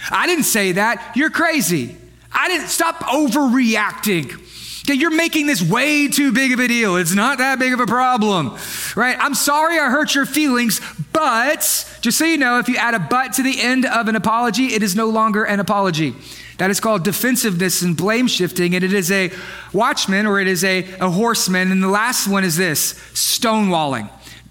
[0.09, 1.15] I didn't say that.
[1.15, 1.97] You're crazy.
[2.31, 4.39] I didn't stop overreacting.
[4.85, 6.97] Okay, you're making this way too big of a deal.
[6.97, 8.57] It's not that big of a problem,
[8.97, 9.15] right?
[9.17, 10.81] I'm sorry I hurt your feelings,
[11.13, 11.61] but
[12.01, 14.73] just so you know, if you add a but to the end of an apology,
[14.73, 16.13] it is no longer an apology.
[16.57, 19.31] That is called defensiveness and blame shifting, and it is a
[19.71, 21.71] watchman or it is a, a horseman.
[21.71, 24.09] And the last one is this stonewalling,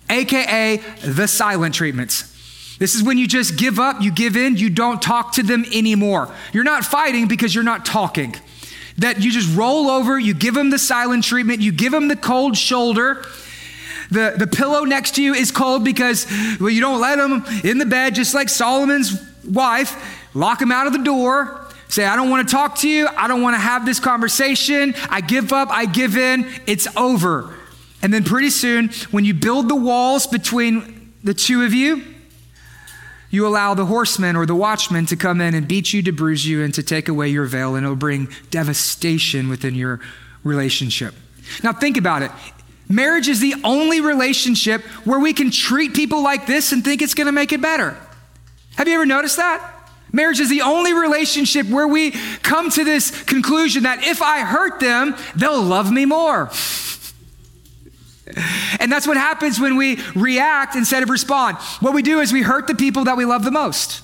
[0.08, 2.76] aka the silent treatments.
[2.78, 5.66] This is when you just give up, you give in, you don't talk to them
[5.74, 6.34] anymore.
[6.54, 8.34] You're not fighting because you're not talking
[8.98, 12.16] that you just roll over, you give them the silent treatment, you give them the
[12.16, 13.24] cold shoulder.
[14.10, 16.26] The, the pillow next to you is cold because
[16.60, 19.96] well, you don't let them in the bed, just like Solomon's wife,
[20.34, 23.28] lock him out of the door, say, I don't want to talk to you, I
[23.28, 27.54] don't want to have this conversation, I give up, I give in, it's over.
[28.02, 32.02] And then pretty soon, when you build the walls between the two of you,
[33.32, 36.46] you allow the horsemen or the watchmen to come in and beat you, to bruise
[36.46, 39.98] you, and to take away your veil, and it'll bring devastation within your
[40.44, 41.14] relationship.
[41.64, 42.30] Now, think about it.
[42.88, 47.14] Marriage is the only relationship where we can treat people like this and think it's
[47.14, 47.96] going to make it better.
[48.76, 49.72] Have you ever noticed that?
[50.12, 52.10] Marriage is the only relationship where we
[52.42, 56.50] come to this conclusion that if I hurt them, they'll love me more.
[58.78, 61.58] And that's what happens when we react instead of respond.
[61.80, 64.02] What we do is we hurt the people that we love the most.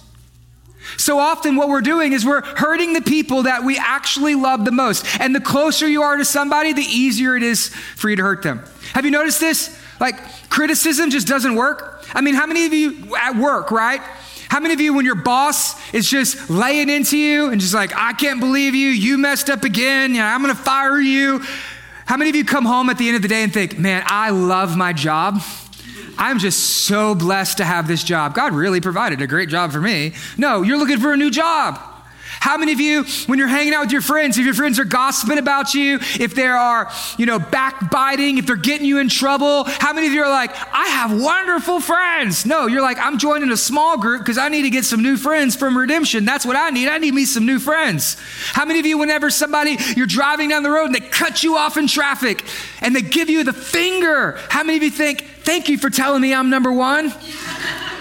[0.96, 4.72] So often, what we're doing is we're hurting the people that we actually love the
[4.72, 5.04] most.
[5.20, 8.42] And the closer you are to somebody, the easier it is for you to hurt
[8.42, 8.64] them.
[8.94, 9.78] Have you noticed this?
[10.00, 10.16] Like,
[10.48, 12.04] criticism just doesn't work.
[12.14, 14.00] I mean, how many of you at work, right?
[14.48, 17.92] How many of you, when your boss is just laying into you and just like,
[17.94, 21.42] I can't believe you, you messed up again, you know, I'm gonna fire you,
[22.08, 24.02] how many of you come home at the end of the day and think, man,
[24.06, 25.42] I love my job?
[26.16, 28.34] I'm just so blessed to have this job.
[28.34, 30.14] God really provided a great job for me.
[30.38, 31.78] No, you're looking for a new job.
[32.40, 34.84] How many of you, when you're hanging out with your friends, if your friends are
[34.84, 39.64] gossiping about you, if they are, you know, backbiting, if they're getting you in trouble,
[39.64, 42.46] how many of you are like, I have wonderful friends?
[42.46, 45.16] No, you're like, I'm joining a small group because I need to get some new
[45.16, 46.24] friends from redemption.
[46.24, 46.88] That's what I need.
[46.88, 48.16] I need me some new friends.
[48.52, 51.56] How many of you, whenever somebody, you're driving down the road and they cut you
[51.56, 52.44] off in traffic
[52.80, 56.22] and they give you the finger, how many of you think, thank you for telling
[56.22, 57.12] me I'm number one?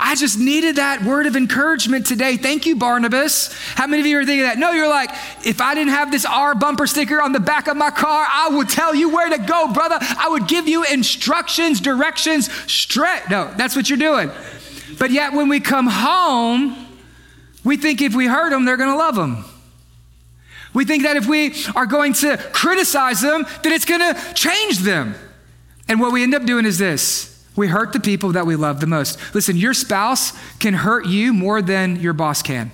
[0.00, 2.36] I just needed that word of encouragement today.
[2.36, 3.52] Thank you, Barnabas.
[3.74, 4.56] How many of you are thinking that?
[4.56, 5.10] No, you're like,
[5.44, 8.48] if I didn't have this R bumper sticker on the back of my car, I
[8.50, 9.98] would tell you where to go, brother.
[10.00, 13.22] I would give you instructions, directions, straight.
[13.28, 14.30] No, that's what you're doing.
[14.98, 16.86] But yet, when we come home,
[17.64, 19.44] we think if we hurt them, they're going to love them.
[20.74, 24.78] We think that if we are going to criticize them, that it's going to change
[24.78, 25.14] them.
[25.88, 28.78] And what we end up doing is this we hurt the people that we love
[28.78, 29.18] the most.
[29.34, 32.70] Listen, your spouse can hurt you more than your boss can.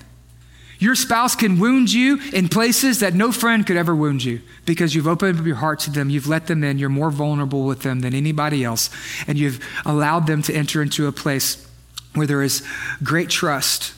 [0.78, 4.94] Your spouse can wound you in places that no friend could ever wound you because
[4.94, 7.80] you've opened up your heart to them, you've let them in, you're more vulnerable with
[7.80, 8.90] them than anybody else,
[9.26, 11.66] and you've allowed them to enter into a place
[12.14, 12.62] where there is
[13.02, 13.94] great trust.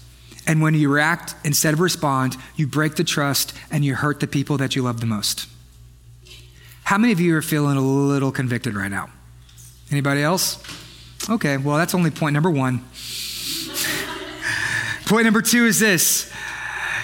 [0.47, 4.29] And when you react instead of respond, you break the trust and you hurt the
[4.29, 5.49] people that you love the most.
[6.85, 9.11] How many of you are feeling a little convicted right now?
[9.91, 10.63] Anybody else?
[11.29, 12.85] Okay, well, that's only point number one.
[15.07, 16.33] point number two is this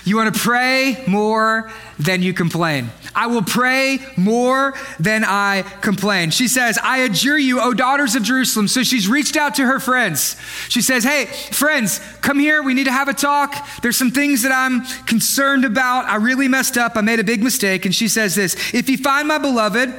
[0.05, 2.91] you want to pray more than you complain.
[3.15, 6.31] I will pray more than I complain.
[6.31, 8.69] She says, I adjure you, O daughters of Jerusalem.
[8.69, 10.37] So she's reached out to her friends.
[10.69, 12.63] She says, Hey, friends, come here.
[12.63, 13.55] We need to have a talk.
[13.83, 16.07] There's some things that I'm concerned about.
[16.07, 16.97] I really messed up.
[16.97, 17.85] I made a big mistake.
[17.85, 19.93] And she says this If you find my beloved,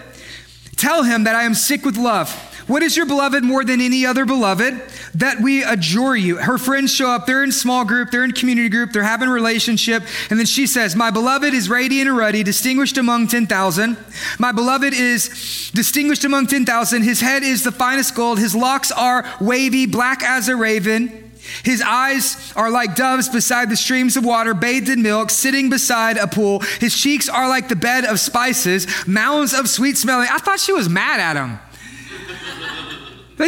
[0.75, 2.49] tell him that I am sick with love.
[2.67, 4.81] What is your beloved more than any other beloved?
[5.15, 6.37] That we adjure you.
[6.37, 7.25] Her friends show up.
[7.25, 8.09] They're in small group.
[8.09, 8.91] They're in community group.
[8.93, 10.03] They're having a relationship.
[10.29, 13.97] And then she says, My beloved is radiant and ruddy, distinguished among 10,000.
[14.39, 17.01] My beloved is distinguished among 10,000.
[17.01, 18.39] His head is the finest gold.
[18.39, 21.19] His locks are wavy, black as a raven.
[21.63, 26.17] His eyes are like doves beside the streams of water, bathed in milk, sitting beside
[26.17, 26.61] a pool.
[26.79, 30.29] His cheeks are like the bed of spices, mounds of sweet smelling.
[30.31, 31.59] I thought she was mad at him.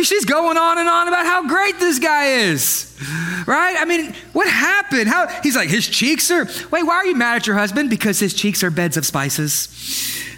[0.03, 2.97] She's going on and on about how great this guy is.
[3.47, 3.75] Right?
[3.77, 5.07] I mean, what happened?
[5.07, 7.89] How he's like, his cheeks are wait, why are you mad at your husband?
[7.89, 9.69] Because his cheeks are beds of spices,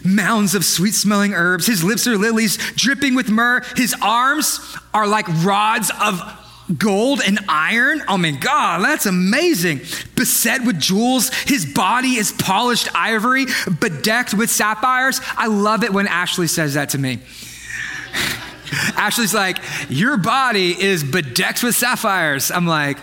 [0.04, 4.60] mounds of sweet smelling herbs, his lips are lilies dripping with myrrh, his arms
[4.94, 6.22] are like rods of
[6.78, 8.04] gold and iron.
[8.08, 9.80] Oh my God, that's amazing.
[10.16, 11.34] Beset with jewels.
[11.46, 13.46] His body is polished ivory,
[13.80, 15.22] bedecked with sapphires.
[15.38, 17.20] I love it when Ashley says that to me.
[18.96, 22.52] Ashley's like, Your body is bedecked with sapphires.
[22.52, 22.98] I'm like,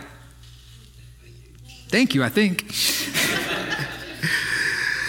[1.88, 2.70] Thank you, I think.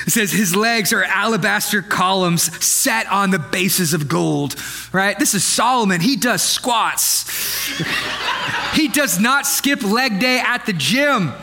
[0.06, 4.56] It says his legs are alabaster columns set on the bases of gold,
[4.94, 5.18] right?
[5.18, 6.00] This is Solomon.
[6.00, 7.28] He does squats.
[8.74, 11.34] he does not skip leg day at the gym.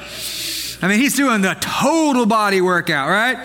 [0.81, 3.37] I mean, he's doing the total body workout, right?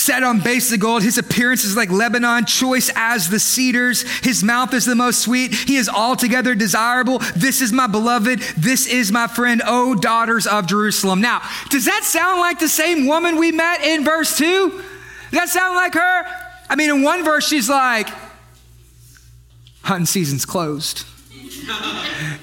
[0.00, 1.02] Set on base of gold.
[1.02, 4.02] His appearance is like Lebanon, choice as the cedars.
[4.20, 5.54] His mouth is the most sweet.
[5.54, 7.18] He is altogether desirable.
[7.36, 8.40] This is my beloved.
[8.56, 11.20] This is my friend, O daughters of Jerusalem.
[11.20, 14.70] Now, does that sound like the same woman we met in verse 2?
[14.70, 14.82] Does
[15.32, 16.24] that sound like her?
[16.68, 18.08] I mean, in one verse, she's like,
[19.82, 21.04] hunting season's closed.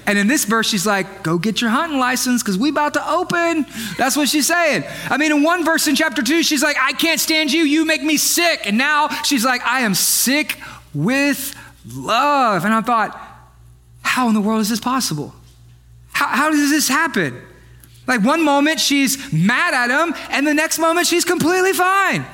[0.06, 3.12] And in this verse, she's like, go get your hunting license because we about to
[3.12, 3.66] open.
[3.98, 4.86] That's what she's saying.
[5.10, 7.64] I mean, in one verse in chapter two, she's like, I can't stand you.
[7.64, 8.62] You make me sick.
[8.66, 10.60] And now she's like, I am sick
[10.94, 11.54] with
[11.94, 12.64] love.
[12.64, 13.20] And I thought,
[14.02, 15.36] how in the world is this possible?
[16.14, 17.42] How, how does this happen?
[18.08, 22.26] Like one moment she's mad at him, and the next moment she's completely fine.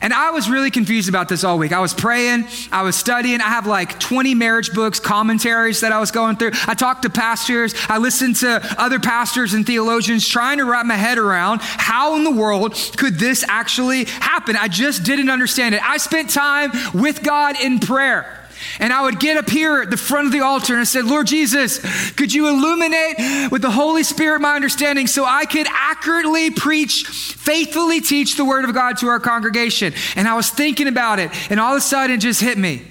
[0.00, 1.72] And I was really confused about this all week.
[1.72, 3.40] I was praying, I was studying.
[3.40, 6.52] I have like 20 marriage books, commentaries that I was going through.
[6.66, 10.94] I talked to pastors, I listened to other pastors and theologians trying to wrap my
[10.94, 14.56] head around how in the world could this actually happen.
[14.56, 15.82] I just didn't understand it.
[15.82, 18.37] I spent time with God in prayer.
[18.80, 21.04] And I would get up here at the front of the altar and I said,
[21.04, 26.50] Lord Jesus, could you illuminate with the Holy Spirit my understanding so I could accurately
[26.50, 29.92] preach, faithfully teach the Word of God to our congregation?
[30.16, 32.82] And I was thinking about it, and all of a sudden it just hit me.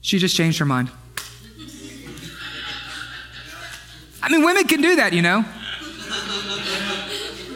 [0.00, 0.90] She just changed her mind.
[4.22, 5.44] I mean, women can do that, you know.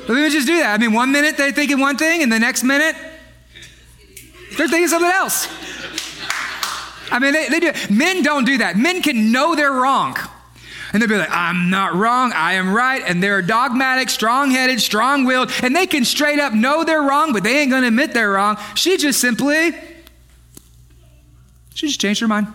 [0.08, 0.74] Women just do that.
[0.74, 2.94] I mean, one minute they're thinking one thing, and the next minute
[4.56, 5.48] they're thinking something else.
[7.10, 7.72] I mean, they, they do.
[7.90, 8.76] Men don't do that.
[8.76, 10.16] Men can know they're wrong.
[10.94, 13.02] And they'll be like, I'm not wrong, I am right.
[13.04, 17.32] And they're dogmatic, strong headed, strong willed, and they can straight up know they're wrong,
[17.32, 18.56] but they ain't gonna admit they're wrong.
[18.76, 19.72] She just simply,
[21.74, 22.46] she just changed her mind.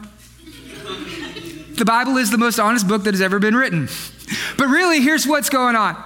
[1.75, 3.89] the Bible is the most honest book that has ever been written.
[4.57, 6.01] But really, here's what's going on.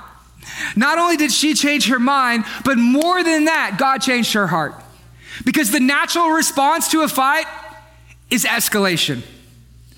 [0.75, 4.73] Not only did she change her mind, but more than that, God changed her heart.
[5.45, 7.45] Because the natural response to a fight
[8.33, 9.21] is escalation.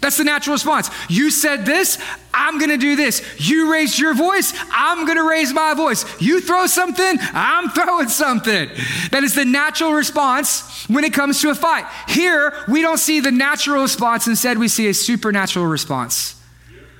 [0.02, 0.92] That's the natural response.
[1.10, 1.98] You said this,
[2.34, 3.24] I'm gonna do this.
[3.40, 6.06] You raised your voice, I'm gonna raise my voice.
[6.22, 8.70] You throw something, I'm throwing something.
[9.12, 11.86] That is the natural response when it comes to a fight.
[12.08, 16.40] Here, we don't see the natural response, instead, we see a supernatural response.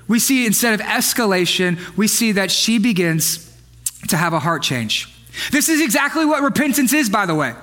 [0.08, 3.54] We see instead of escalation, we see that she begins
[4.08, 5.14] to have a heart change.
[5.52, 7.54] This is exactly what repentance is, by the way.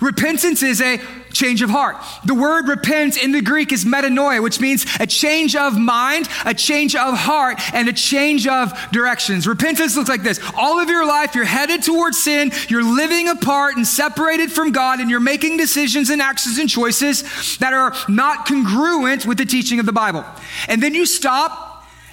[0.00, 1.00] Repentance is a
[1.32, 1.96] change of heart.
[2.24, 6.54] The word repent in the Greek is metanoia, which means a change of mind, a
[6.54, 9.46] change of heart, and a change of directions.
[9.46, 10.40] Repentance looks like this.
[10.56, 15.00] All of your life, you're headed towards sin, you're living apart and separated from God,
[15.00, 19.80] and you're making decisions and actions and choices that are not congruent with the teaching
[19.80, 20.24] of the Bible.
[20.68, 21.71] And then you stop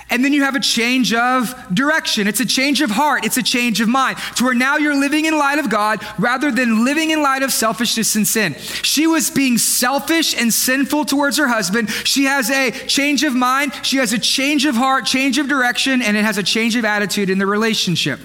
[0.10, 2.28] and then you have a change of direction.
[2.28, 3.26] It's a change of heart.
[3.26, 6.52] It's a change of mind to where now you're living in light of God rather
[6.52, 8.56] than living in light of selfishness and sin.
[8.56, 11.90] She was being selfish and sinful towards her husband.
[11.90, 13.74] She has a change of mind.
[13.84, 16.86] She has a change of heart, change of direction, and it has a change of
[16.86, 18.20] attitude in the relationship.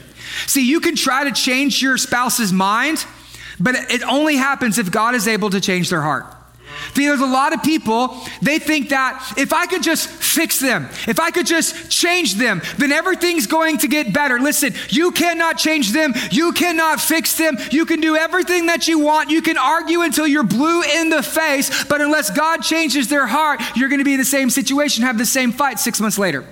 [0.46, 3.04] See, you can try to change your spouse's mind,
[3.60, 6.33] but it only happens if God is able to change their heart.
[6.94, 11.18] There's a lot of people, they think that if I could just fix them, if
[11.20, 14.38] I could just change them, then everything's going to get better.
[14.38, 16.14] Listen, you cannot change them.
[16.30, 17.56] You cannot fix them.
[17.70, 19.30] You can do everything that you want.
[19.30, 23.60] You can argue until you're blue in the face, but unless God changes their heart,
[23.76, 26.44] you're going to be in the same situation, have the same fight six months later.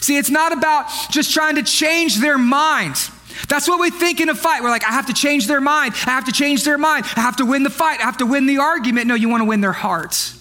[0.00, 3.10] See, it's not about just trying to change their minds.
[3.48, 4.62] That's what we think in a fight.
[4.62, 5.94] We're like, I have to change their mind.
[6.06, 7.06] I have to change their mind.
[7.16, 8.00] I have to win the fight.
[8.00, 9.06] I have to win the argument.
[9.06, 10.36] No, you want to win their hearts.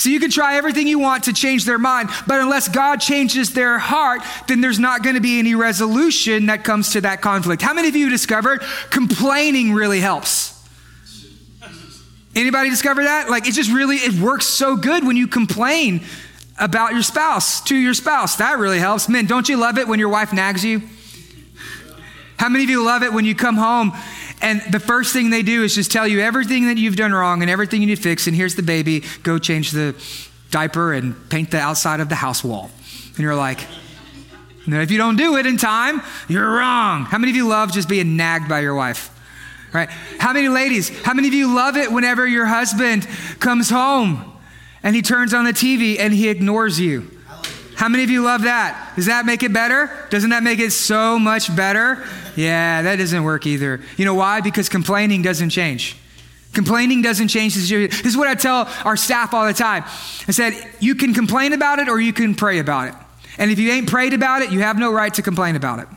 [0.00, 3.52] So you can try everything you want to change their mind, but unless God changes
[3.52, 7.60] their heart, then there's not going to be any resolution that comes to that conflict.
[7.60, 10.58] How many of you discovered complaining really helps?
[12.34, 13.28] Anybody discover that?
[13.28, 16.02] Like it just really it works so good when you complain
[16.58, 18.36] about your spouse to your spouse.
[18.36, 19.06] That really helps.
[19.06, 20.80] Men, don't you love it when your wife nags you?
[22.40, 23.92] How many of you love it when you come home
[24.40, 27.42] and the first thing they do is just tell you everything that you've done wrong
[27.42, 29.94] and everything you need to fix, and here's the baby, go change the
[30.50, 32.70] diaper and paint the outside of the house wall.
[33.08, 33.60] And you're like,
[34.66, 36.00] if you don't do it in time,
[36.30, 37.04] you're wrong.
[37.04, 39.14] How many of you love just being nagged by your wife?
[39.74, 39.90] Right?
[40.18, 43.06] How many ladies, how many of you love it whenever your husband
[43.38, 44.32] comes home
[44.82, 47.19] and he turns on the TV and he ignores you?
[47.80, 48.92] How many of you love that?
[48.94, 49.90] Does that make it better?
[50.10, 52.06] Doesn't that make it so much better?
[52.36, 53.80] Yeah, that doesn't work either.
[53.96, 54.42] You know why?
[54.42, 55.96] Because complaining doesn't change.
[56.52, 57.96] Complaining doesn't change the situation.
[57.96, 59.84] This is what I tell our staff all the time.
[60.28, 62.94] I said, you can complain about it or you can pray about it.
[63.38, 65.88] And if you ain't prayed about it, you have no right to complain about it.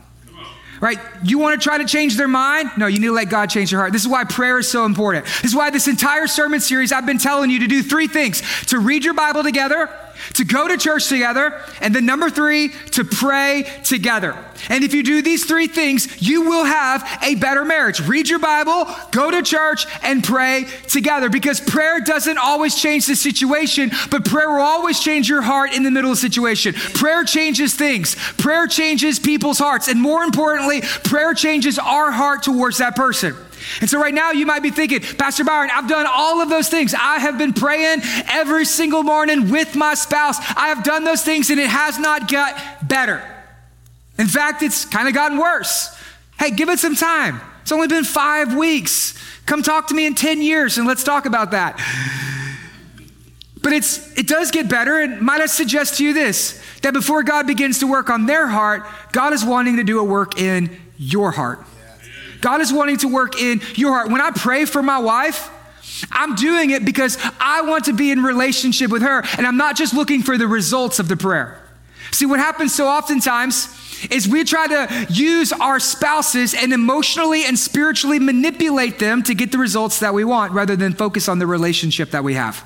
[0.80, 0.98] Right?
[1.22, 2.70] You want to try to change their mind?
[2.78, 3.92] No, you need to let God change your heart.
[3.92, 5.26] This is why prayer is so important.
[5.26, 8.40] This is why this entire sermon series, I've been telling you to do three things
[8.68, 9.90] to read your Bible together,
[10.34, 14.36] to go to church together, and then number three, to pray together.
[14.68, 18.00] And if you do these three things, you will have a better marriage.
[18.00, 23.16] Read your Bible, go to church, and pray together because prayer doesn't always change the
[23.16, 26.72] situation, but prayer will always change your heart in the middle of the situation.
[26.72, 32.78] Prayer changes things, prayer changes people's hearts, and more importantly, prayer changes our heart towards
[32.78, 33.36] that person.
[33.80, 36.68] And so, right now, you might be thinking, Pastor Byron, I've done all of those
[36.68, 36.94] things.
[36.94, 40.38] I have been praying every single morning with my spouse.
[40.56, 43.22] I have done those things, and it has not got better.
[44.18, 45.96] In fact, it's kind of gotten worse.
[46.38, 47.40] Hey, give it some time.
[47.62, 49.18] It's only been five weeks.
[49.46, 51.80] Come talk to me in 10 years, and let's talk about that.
[53.62, 57.22] But it's, it does get better, and might I suggest to you this that before
[57.22, 60.78] God begins to work on their heart, God is wanting to do a work in
[60.98, 61.64] your heart.
[62.44, 64.10] God is wanting to work in your heart.
[64.10, 65.50] When I pray for my wife,
[66.12, 69.76] I'm doing it because I want to be in relationship with her, and I'm not
[69.76, 71.58] just looking for the results of the prayer.
[72.10, 73.68] See, what happens so oftentimes
[74.10, 79.50] is we try to use our spouses and emotionally and spiritually manipulate them to get
[79.50, 82.62] the results that we want rather than focus on the relationship that we have.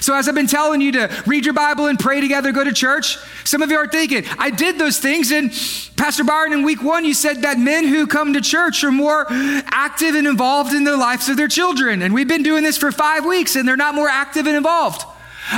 [0.00, 2.72] So, as I've been telling you to read your Bible and pray together, go to
[2.72, 5.30] church, some of you are thinking, I did those things.
[5.30, 5.50] And
[5.96, 9.26] Pastor Byron, in week one, you said that men who come to church are more
[9.30, 12.02] active and involved in the lives of their children.
[12.02, 15.04] And we've been doing this for five weeks and they're not more active and involved.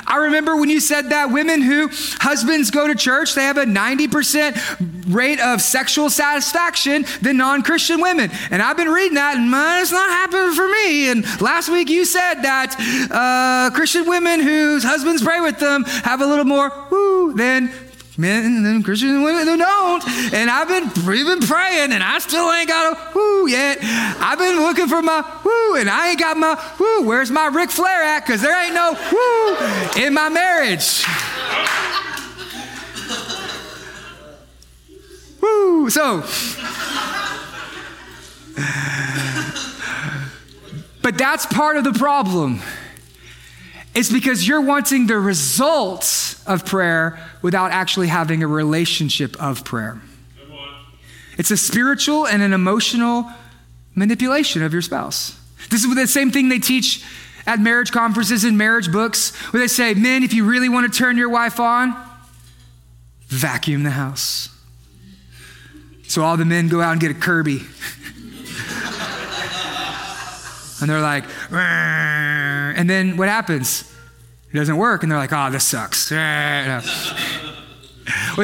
[0.06, 3.64] I remember when you said that women who husbands go to church, they have a
[3.64, 8.30] 90% rate of sexual satisfaction than non Christian women.
[8.50, 11.10] And I've been reading that, and uh, it's not happening for me.
[11.10, 12.76] And last week you said that
[13.10, 17.70] uh, Christian women whose husbands pray with them have a little more woo than
[18.16, 20.06] men and Christian women who don't.
[20.32, 23.78] And I've been, we've been praying and I still ain't got a woo yet.
[23.82, 27.06] I've been looking for my woo and I ain't got my woo.
[27.06, 28.26] Where's my Ric Flair at?
[28.26, 31.04] Because there ain't no woo in my marriage.
[35.40, 35.90] woo.
[35.90, 36.22] So,
[41.02, 42.60] but that's part of the problem.
[43.94, 50.00] It's because you're wanting the results of prayer without actually having a relationship of prayer.
[51.36, 53.28] It's a spiritual and an emotional
[53.94, 55.38] manipulation of your spouse.
[55.70, 57.04] This is the same thing they teach
[57.46, 60.98] at marriage conferences and marriage books, where they say, Men, if you really want to
[60.98, 61.94] turn your wife on,
[63.26, 64.48] vacuum the house.
[66.06, 67.56] So all the men go out and get a Kirby.
[70.80, 73.90] and they're like, and then what happens?
[74.54, 76.12] It doesn't work, and they're like, oh, this sucks.
[76.12, 76.14] or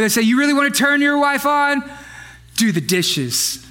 [0.01, 1.89] they say, you really want to turn your wife on?
[2.57, 3.65] Do the dishes.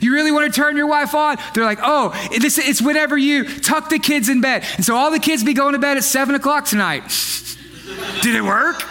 [0.00, 1.36] You really want to turn your wife on?
[1.52, 4.64] They're like, oh, this, it's whenever you tuck the kids in bed.
[4.76, 7.02] And so all the kids be going to bed at 7 o'clock tonight.
[8.22, 8.82] Did it work?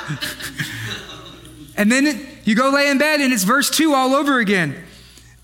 [1.78, 4.76] and then you go lay in bed and it's verse 2 all over again.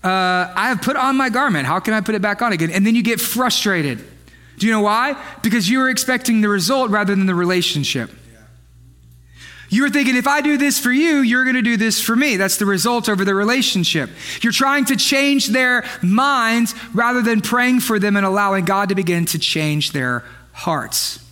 [0.04, 1.66] Uh, I have put on my garment.
[1.66, 2.70] How can I put it back on again?
[2.70, 4.04] And then you get frustrated.
[4.60, 5.16] Do you know why?
[5.42, 8.10] Because you were expecting the result rather than the relationship.
[9.70, 12.14] You were thinking, if I do this for you, you're going to do this for
[12.14, 12.36] me.
[12.36, 14.10] That's the result over the relationship.
[14.42, 18.94] You're trying to change their minds rather than praying for them and allowing God to
[18.94, 21.24] begin to change their hearts.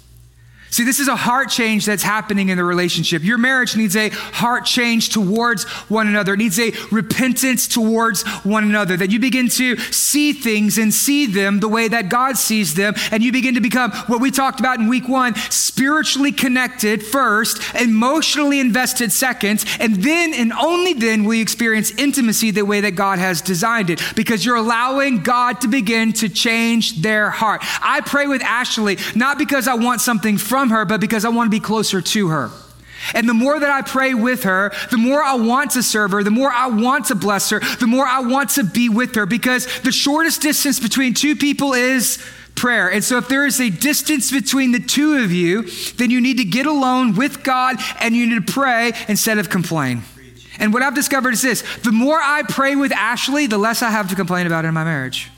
[0.71, 3.25] See, this is a heart change that's happening in the relationship.
[3.25, 6.35] Your marriage needs a heart change towards one another.
[6.35, 8.97] It needs a repentance towards one another.
[8.97, 12.95] That you begin to see things and see them the way that God sees them.
[13.11, 17.75] And you begin to become what we talked about in week one spiritually connected first,
[17.75, 22.95] emotionally invested second, and then and only then will you experience intimacy the way that
[22.95, 27.63] God has designed it because you're allowing God to begin to change their heart.
[27.81, 31.29] I pray with Ashley, not because I want something from from her, but because I
[31.29, 32.51] want to be closer to her.
[33.15, 36.25] And the more that I pray with her, the more I want to serve her,
[36.25, 39.25] the more I want to bless her, the more I want to be with her
[39.25, 42.19] because the shortest distance between two people is
[42.57, 42.91] prayer.
[42.91, 45.63] And so if there is a distance between the two of you,
[45.97, 49.49] then you need to get alone with God and you need to pray instead of
[49.49, 50.03] complain.
[50.59, 53.91] And what I've discovered is this the more I pray with Ashley, the less I
[53.91, 55.31] have to complain about in my marriage.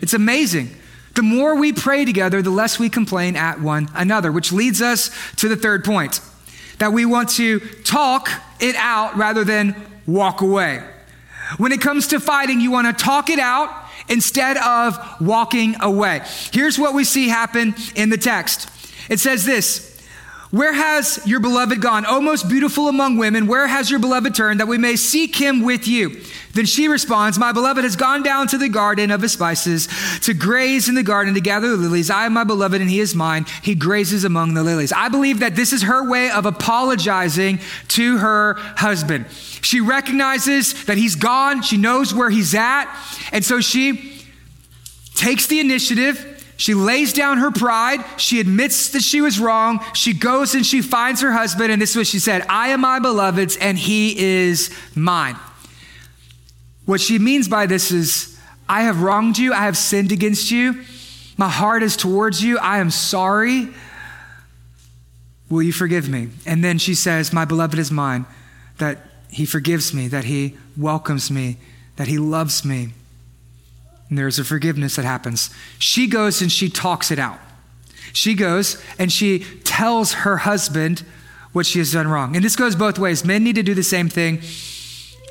[0.00, 0.70] It's amazing.
[1.14, 5.10] The more we pray together, the less we complain at one another, which leads us
[5.36, 6.20] to the third point
[6.78, 8.28] that we want to talk
[8.60, 10.82] it out rather than walk away.
[11.56, 13.70] When it comes to fighting, you want to talk it out
[14.08, 16.22] instead of walking away.
[16.52, 18.70] Here's what we see happen in the text
[19.08, 19.93] it says this.
[20.54, 22.06] Where has your beloved gone?
[22.06, 25.62] O most beautiful among women, where has your beloved turned that we may seek him
[25.62, 26.20] with you?
[26.52, 29.88] Then she responds, My beloved has gone down to the garden of the spices
[30.20, 32.08] to graze in the garden to gather the lilies.
[32.08, 33.46] I am my beloved and he is mine.
[33.64, 34.92] He grazes among the lilies.
[34.92, 39.26] I believe that this is her way of apologizing to her husband.
[39.32, 41.62] She recognizes that he's gone.
[41.62, 42.96] She knows where he's at.
[43.32, 44.22] And so she
[45.16, 48.04] takes the initiative she lays down her pride.
[48.16, 49.80] She admits that she was wrong.
[49.94, 51.72] She goes and she finds her husband.
[51.72, 55.36] And this is what she said I am my beloved's, and he is mine.
[56.86, 58.38] What she means by this is,
[58.68, 59.52] I have wronged you.
[59.52, 60.84] I have sinned against you.
[61.36, 62.58] My heart is towards you.
[62.58, 63.68] I am sorry.
[65.50, 66.28] Will you forgive me?
[66.46, 68.26] And then she says, My beloved is mine,
[68.78, 68.98] that
[69.30, 71.56] he forgives me, that he welcomes me,
[71.96, 72.90] that he loves me.
[74.14, 75.50] And there's a forgiveness that happens.
[75.80, 77.40] She goes and she talks it out.
[78.12, 81.02] She goes and she tells her husband
[81.50, 82.36] what she has done wrong.
[82.36, 83.24] And this goes both ways.
[83.24, 84.38] Men need to do the same thing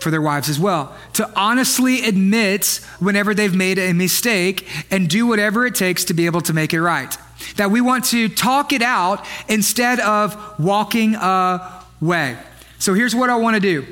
[0.02, 0.94] for their wives as well.
[1.14, 6.26] To honestly admit whenever they've made a mistake and do whatever it takes to be
[6.26, 7.18] able to make it right.
[7.56, 12.38] That we want to talk it out instead of walking away.
[12.80, 13.88] So here's what I want to do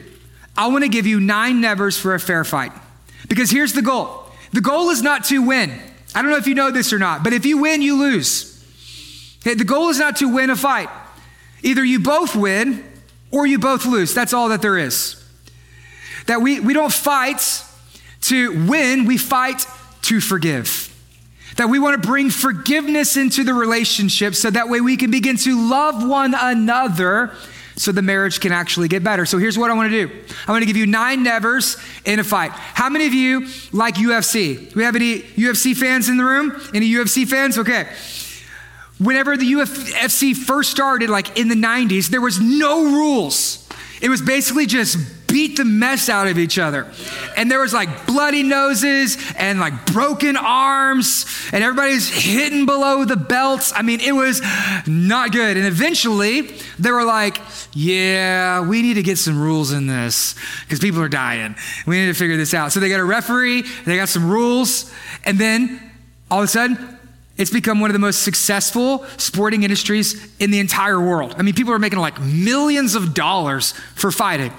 [0.57, 2.73] I want to give you nine nevers for a fair fight.
[3.29, 4.20] Because here's the goal
[4.53, 5.71] the goal is not to win.
[6.13, 8.47] I don't know if you know this or not, but if you win, you lose.
[9.41, 10.89] Okay, the goal is not to win a fight.
[11.63, 12.83] Either you both win
[13.31, 14.13] or you both lose.
[14.13, 15.23] That's all that there is.
[16.27, 17.41] That we, we don't fight
[18.21, 19.65] to win, we fight
[20.03, 20.87] to forgive.
[21.57, 25.37] that we want to bring forgiveness into the relationship so that way we can begin
[25.37, 27.33] to love one another
[27.81, 29.25] so the marriage can actually get better.
[29.25, 30.13] So here's what I want to do
[30.47, 32.51] I want to give you nine nevers in a fight.
[32.51, 34.69] How many of you like UFC?
[34.69, 36.51] Do we have any UFC fans in the room?
[36.75, 37.57] Any UFC fans?
[37.57, 37.87] Okay.
[38.99, 43.67] Whenever the UFC first started, like in the 90s, there was no rules.
[43.99, 44.99] It was basically just
[45.31, 46.91] beat the mess out of each other.
[47.37, 53.15] And there was like bloody noses and like broken arms, and everybody's hitting below the
[53.15, 53.71] belts.
[53.75, 54.41] I mean, it was
[54.85, 55.57] not good.
[55.57, 56.41] And eventually,
[56.77, 57.39] they were like,
[57.73, 61.55] yeah, we need to get some rules in this because people are dying.
[61.87, 62.71] We need to figure this out.
[62.71, 64.91] So they got a referee, they got some rules,
[65.23, 65.81] and then
[66.29, 66.97] all of a sudden,
[67.37, 71.35] it's become one of the most successful sporting industries in the entire world.
[71.37, 74.51] I mean, people are making like millions of dollars for fighting.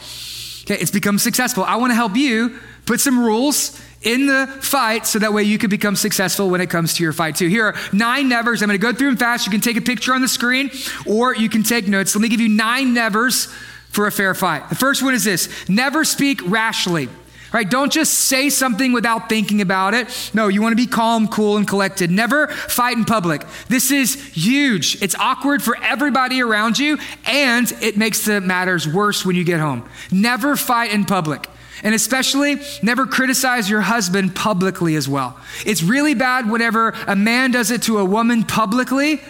[0.62, 1.64] Okay, it's become successful.
[1.64, 5.58] I want to help you put some rules in the fight so that way you
[5.58, 7.48] can become successful when it comes to your fight too.
[7.48, 8.62] Here are nine nevers.
[8.62, 9.46] I'm going to go through them fast.
[9.46, 10.70] You can take a picture on the screen
[11.06, 12.14] or you can take notes.
[12.14, 13.46] Let me give you nine nevers
[13.90, 14.68] for a fair fight.
[14.68, 17.08] The first one is this never speak rashly.
[17.52, 17.68] Right?
[17.68, 20.30] Don't just say something without thinking about it.
[20.32, 22.10] No, you want to be calm, cool, and collected.
[22.10, 23.42] Never fight in public.
[23.68, 25.02] This is huge.
[25.02, 29.60] It's awkward for everybody around you, and it makes the matters worse when you get
[29.60, 29.86] home.
[30.10, 31.48] Never fight in public.
[31.82, 35.38] And especially, never criticize your husband publicly as well.
[35.66, 39.20] It's really bad whenever a man does it to a woman publicly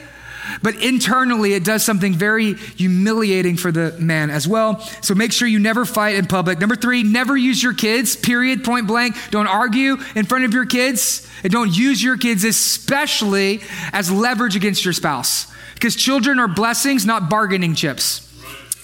[0.63, 4.81] but internally, it does something very humiliating for the man as well.
[5.01, 6.59] So make sure you never fight in public.
[6.59, 9.17] Number three, never use your kids, period, point blank.
[9.31, 11.29] Don't argue in front of your kids.
[11.43, 13.61] And don't use your kids, especially
[13.93, 15.53] as leverage against your spouse.
[15.75, 18.29] Because children are blessings, not bargaining chips.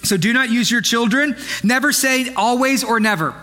[0.03, 1.37] So do not use your children.
[1.63, 3.35] Never say always or never,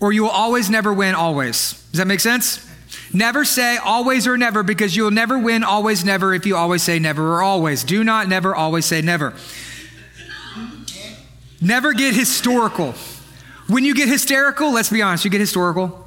[0.00, 1.82] or you will always never win always.
[1.90, 2.66] Does that make sense?
[3.12, 6.98] Never say always or never because you'll never win always never if you always say
[6.98, 7.84] never or always.
[7.84, 9.34] Do not never always say never.
[11.60, 12.94] Never get historical.
[13.68, 16.05] When you get hysterical, let's be honest, you get historical.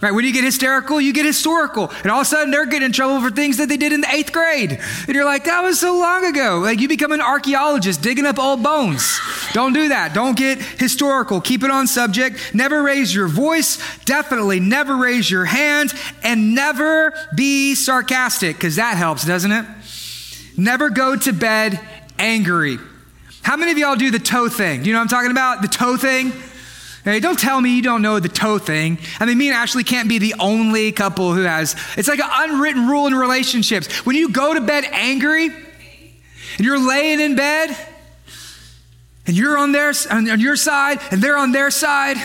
[0.00, 0.12] Right?
[0.12, 1.90] When you get hysterical, you get historical.
[2.02, 4.02] And all of a sudden they're getting in trouble for things that they did in
[4.02, 4.78] the eighth grade.
[5.06, 6.58] And you're like, that was so long ago.
[6.58, 9.18] Like you become an archaeologist digging up old bones.
[9.54, 10.12] Don't do that.
[10.12, 11.40] Don't get historical.
[11.40, 12.54] Keep it on subject.
[12.54, 13.78] Never raise your voice.
[14.04, 15.94] Definitely never raise your hand.
[16.22, 19.64] And never be sarcastic, because that helps, doesn't it?
[20.58, 21.80] Never go to bed
[22.18, 22.78] angry.
[23.42, 24.82] How many of y'all do the toe thing?
[24.82, 25.62] Do you know what I'm talking about?
[25.62, 26.32] The toe thing?
[27.06, 28.98] Hey, don't tell me you don't know the toe thing.
[29.20, 32.28] I mean, me and Ashley can't be the only couple who has, it's like an
[32.28, 34.04] unwritten rule in relationships.
[34.04, 35.54] When you go to bed angry and
[36.58, 37.76] you're laying in bed
[39.24, 42.16] and you're on, their, on your side and they're on their side,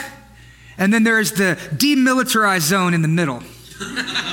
[0.80, 3.44] and then there's the demilitarized zone in the middle.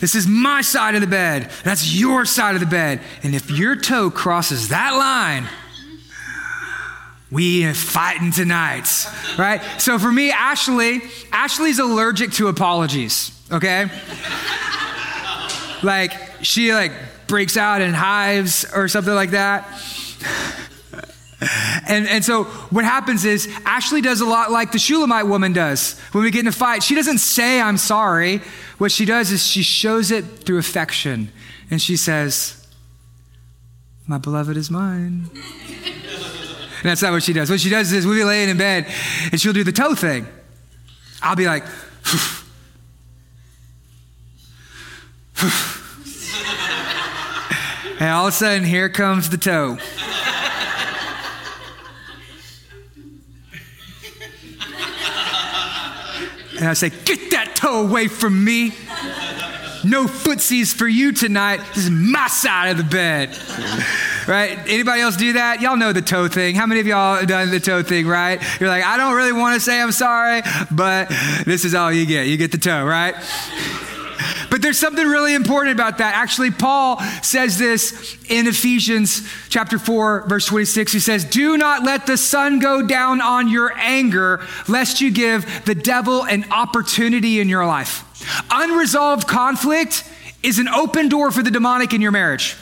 [0.00, 1.50] This is my side of the bed.
[1.64, 3.00] That's your side of the bed.
[3.24, 5.48] And if your toe crosses that line,
[7.30, 8.88] we are fighting tonight,
[9.38, 9.60] right?
[9.78, 13.90] So for me, Ashley, Ashley's allergic to apologies, okay?
[15.82, 16.12] like
[16.42, 16.92] she like
[17.26, 19.66] breaks out in hives or something like that.
[21.86, 25.98] And, and so what happens is Ashley does a lot like the Shulamite woman does
[26.12, 26.82] when we get in a fight.
[26.82, 28.42] She doesn't say, I'm sorry.
[28.78, 31.30] What she does is she shows it through affection.
[31.70, 32.66] And she says,
[34.06, 35.30] My beloved is mine.
[36.78, 37.50] And that's not what she does.
[37.50, 38.86] What she does is we'll be laying in bed
[39.32, 40.26] and she'll do the toe thing.
[41.20, 41.64] I'll be like,
[48.00, 49.78] and all of a sudden, here comes the toe.
[56.58, 58.72] And I say, Get that toe away from me.
[59.84, 61.60] No footsies for you tonight.
[61.74, 63.30] This is my side of the bed
[64.28, 64.58] right?
[64.68, 65.60] Anybody else do that?
[65.60, 66.54] Y'all know the toe thing.
[66.54, 68.40] How many of y'all done the toe thing, right?
[68.60, 71.08] You're like, I don't really want to say I'm sorry, but
[71.44, 72.26] this is all you get.
[72.26, 73.14] You get the toe, right?
[74.50, 76.14] But there's something really important about that.
[76.14, 80.92] Actually, Paul says this in Ephesians chapter 4, verse 26.
[80.92, 85.64] He says, Do not let the sun go down on your anger, lest you give
[85.64, 88.04] the devil an opportunity in your life.
[88.50, 90.04] Unresolved conflict
[90.42, 92.56] is an open door for the demonic in your marriage.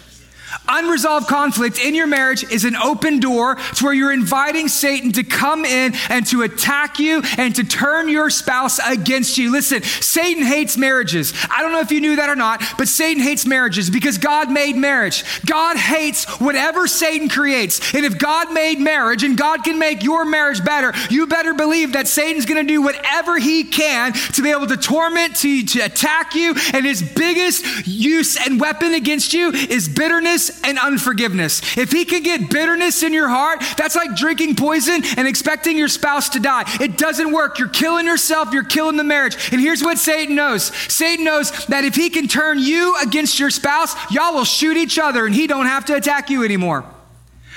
[0.68, 5.24] Unresolved conflict in your marriage is an open door to where you're inviting Satan to
[5.24, 9.52] come in and to attack you and to turn your spouse against you.
[9.52, 11.32] Listen, Satan hates marriages.
[11.50, 14.50] I don't know if you knew that or not, but Satan hates marriages because God
[14.50, 15.24] made marriage.
[15.44, 17.94] God hates whatever Satan creates.
[17.94, 21.92] And if God made marriage and God can make your marriage better, you better believe
[21.92, 25.80] that Satan's going to do whatever he can to be able to torment, to, to
[25.80, 26.54] attack you.
[26.72, 31.76] And his biggest use and weapon against you is bitterness and unforgiveness.
[31.76, 35.88] If he can get bitterness in your heart, that's like drinking poison and expecting your
[35.88, 36.64] spouse to die.
[36.80, 37.58] It doesn't work.
[37.58, 39.36] You're killing yourself, you're killing the marriage.
[39.52, 43.50] And here's what Satan knows Satan knows that if he can turn you against your
[43.50, 46.84] spouse, y'all will shoot each other and he don't have to attack you anymore.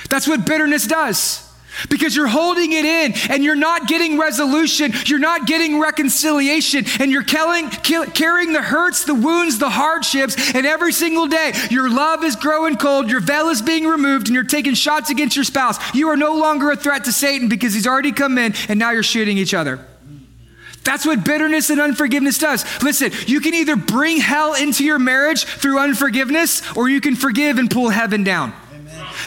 [0.10, 1.49] That's what bitterness does
[1.90, 7.12] because you're holding it in and you're not getting resolution, you're not getting reconciliation, and
[7.12, 12.24] you're carrying, carrying the hurts, the wounds, the hardships, and every single day your love
[12.24, 15.78] is growing cold, your veil is being removed, and you're taking shots against your spouse.
[15.94, 18.92] You are no longer a threat to Satan because he's already come in and now
[18.92, 19.86] you're shooting each other.
[20.84, 22.66] That's what bitterness and unforgiveness does.
[22.82, 27.58] Listen, you can either bring hell into your marriage through unforgiveness or you can forgive
[27.58, 28.54] and pull heaven down.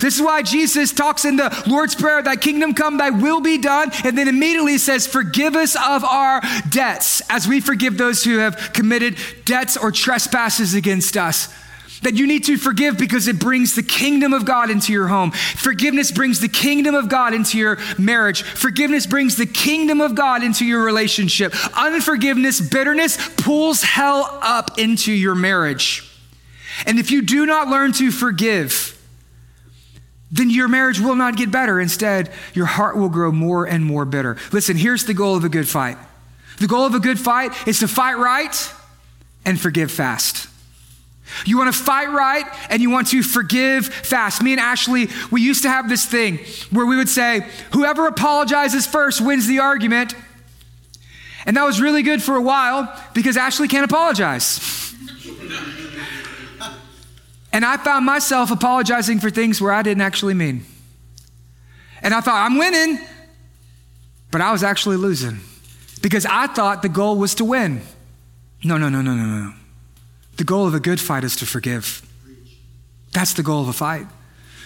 [0.00, 3.58] This is why Jesus talks in the Lord's Prayer, Thy kingdom come, thy will be
[3.58, 3.90] done.
[4.04, 8.72] And then immediately says, Forgive us of our debts as we forgive those who have
[8.72, 11.52] committed debts or trespasses against us
[12.02, 15.30] that you need to forgive because it brings the kingdom of God into your home.
[15.30, 18.42] Forgiveness brings the kingdom of God into your marriage.
[18.42, 21.54] Forgiveness brings the kingdom of God into your relationship.
[21.76, 26.08] Unforgiveness, bitterness pulls hell up into your marriage.
[26.86, 28.98] And if you do not learn to forgive,
[30.32, 31.78] then your marriage will not get better.
[31.78, 34.38] Instead, your heart will grow more and more bitter.
[34.50, 35.98] Listen, here's the goal of a good fight
[36.58, 38.72] the goal of a good fight is to fight right
[39.44, 40.48] and forgive fast.
[41.44, 44.42] You want to fight right and you want to forgive fast.
[44.42, 46.38] Me and Ashley, we used to have this thing
[46.70, 50.14] where we would say, whoever apologizes first wins the argument.
[51.46, 54.60] And that was really good for a while because Ashley can't apologize.
[57.52, 60.64] And I found myself apologizing for things where I didn't actually mean.
[62.02, 62.98] And I thought, I'm winning,
[64.30, 65.40] but I was actually losing
[66.00, 67.82] because I thought the goal was to win.
[68.64, 69.52] No, no, no, no, no, no.
[70.36, 72.02] The goal of a good fight is to forgive.
[73.12, 74.06] That's the goal of a fight.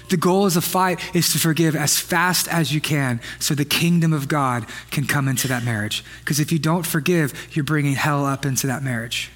[0.09, 3.65] The goal of a fight is to forgive as fast as you can so the
[3.65, 6.05] kingdom of God can come into that marriage.
[6.21, 9.33] Because if you don't forgive, you're bringing hell up into that marriage.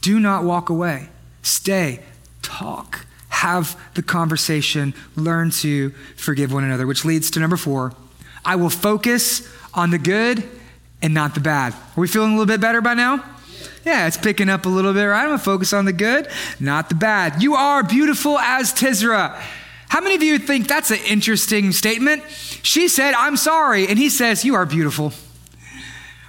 [0.00, 1.08] Do not walk away.
[1.42, 2.00] Stay
[2.44, 7.92] talk, have the conversation, learn to forgive one another, which leads to number four
[8.44, 10.44] I will focus on the good
[11.02, 11.72] and not the bad.
[11.72, 13.24] Are we feeling a little bit better by now?
[13.84, 15.22] Yeah, it's picking up a little bit, right?
[15.22, 16.28] I'm gonna focus on the good,
[16.60, 17.42] not the bad.
[17.42, 19.40] You are beautiful as Tirzah.
[19.88, 22.24] How many of you think that's an interesting statement?
[22.62, 23.86] She said, I'm sorry.
[23.86, 25.12] And he says, You are beautiful.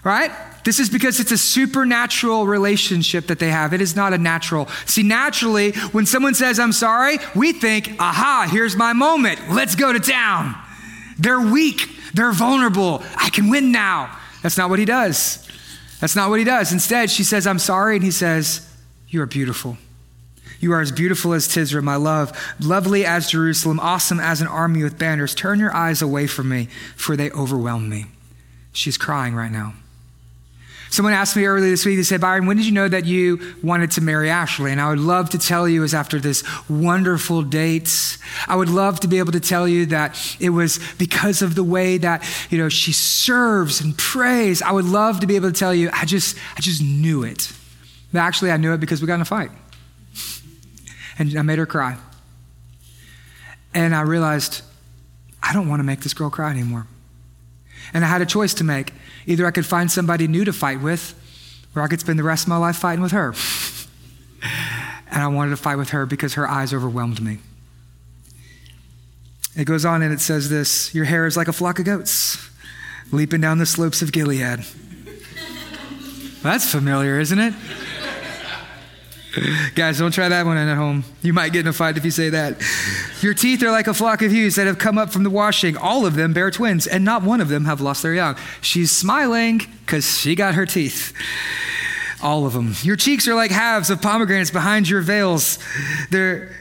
[0.04, 0.32] Right?
[0.66, 3.72] This is because it's a supernatural relationship that they have.
[3.72, 4.68] It is not a natural.
[4.88, 9.40] See, naturally, when someone says, I'm sorry, we think, aha, here's my moment.
[9.52, 10.56] Let's go to town.
[11.20, 11.88] They're weak.
[12.16, 13.04] They're vulnerable.
[13.16, 14.18] I can win now.
[14.42, 15.48] That's not what he does.
[16.02, 16.74] That's not what he does.
[16.74, 17.96] Instead, she says, I'm sorry.
[17.96, 18.68] And he says,
[19.08, 19.78] You are beautiful.
[20.60, 24.82] You are as beautiful as Tirzah, my love, lovely as Jerusalem, awesome as an army
[24.82, 25.36] with banners.
[25.36, 28.06] Turn your eyes away from me, for they overwhelm me.
[28.72, 29.74] She's crying right now.
[30.96, 33.38] Someone asked me earlier this week, they said, Byron, when did you know that you
[33.62, 34.72] wanted to marry Ashley?
[34.72, 38.18] And I would love to tell you it was after this wonderful date.
[38.48, 41.66] I would love to be able to tell you that it was because of the
[41.66, 44.62] way that, you know, she serves and prays.
[44.62, 47.52] I would love to be able to tell you, I just, I just knew it.
[48.14, 49.52] But actually, I knew it because we got in a fight.
[51.20, 51.98] And I made her cry.
[53.74, 54.62] And I realized,
[55.44, 56.88] I don't want to make this girl cry anymore.
[57.94, 58.94] And I had a choice to make.
[59.28, 61.14] Either I could find somebody new to fight with,
[61.76, 63.34] or I could spend the rest of my life fighting with her.
[65.12, 67.40] and I wanted to fight with her because her eyes overwhelmed me.
[69.56, 72.50] It goes on and it says this Your hair is like a flock of goats
[73.12, 74.60] leaping down the slopes of Gilead.
[76.44, 77.54] That's familiar, isn't it?
[79.76, 81.04] Guys, don't try that one at home.
[81.22, 82.62] You might get in a fight if you say that.
[83.22, 85.76] Your teeth are like a flock of ewes that have come up from the washing.
[85.78, 88.38] All of them bear twins, and not one of them have lost their young.
[88.62, 91.14] She's smiling because she got her teeth.
[92.22, 92.74] All of them.
[92.82, 95.60] Your cheeks are like halves of pomegranates behind your veils.
[96.10, 96.56] They're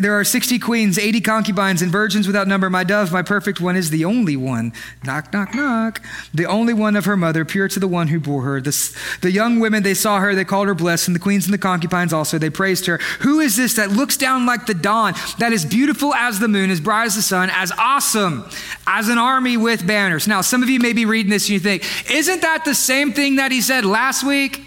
[0.00, 2.70] there are 60 queens, 80 concubines, and virgins without number.
[2.70, 4.72] My dove, my perfect one, is the only one.
[5.04, 6.00] Knock, knock, knock.
[6.32, 8.60] The only one of her mother, pure to the one who bore her.
[8.60, 11.54] The, the young women, they saw her, they called her blessed, and the queens and
[11.54, 12.98] the concubines also, they praised her.
[13.20, 16.70] Who is this that looks down like the dawn, that is beautiful as the moon,
[16.70, 18.48] as bright as the sun, as awesome
[18.86, 20.28] as an army with banners?
[20.28, 23.12] Now, some of you may be reading this and you think, isn't that the same
[23.12, 24.64] thing that he said last week?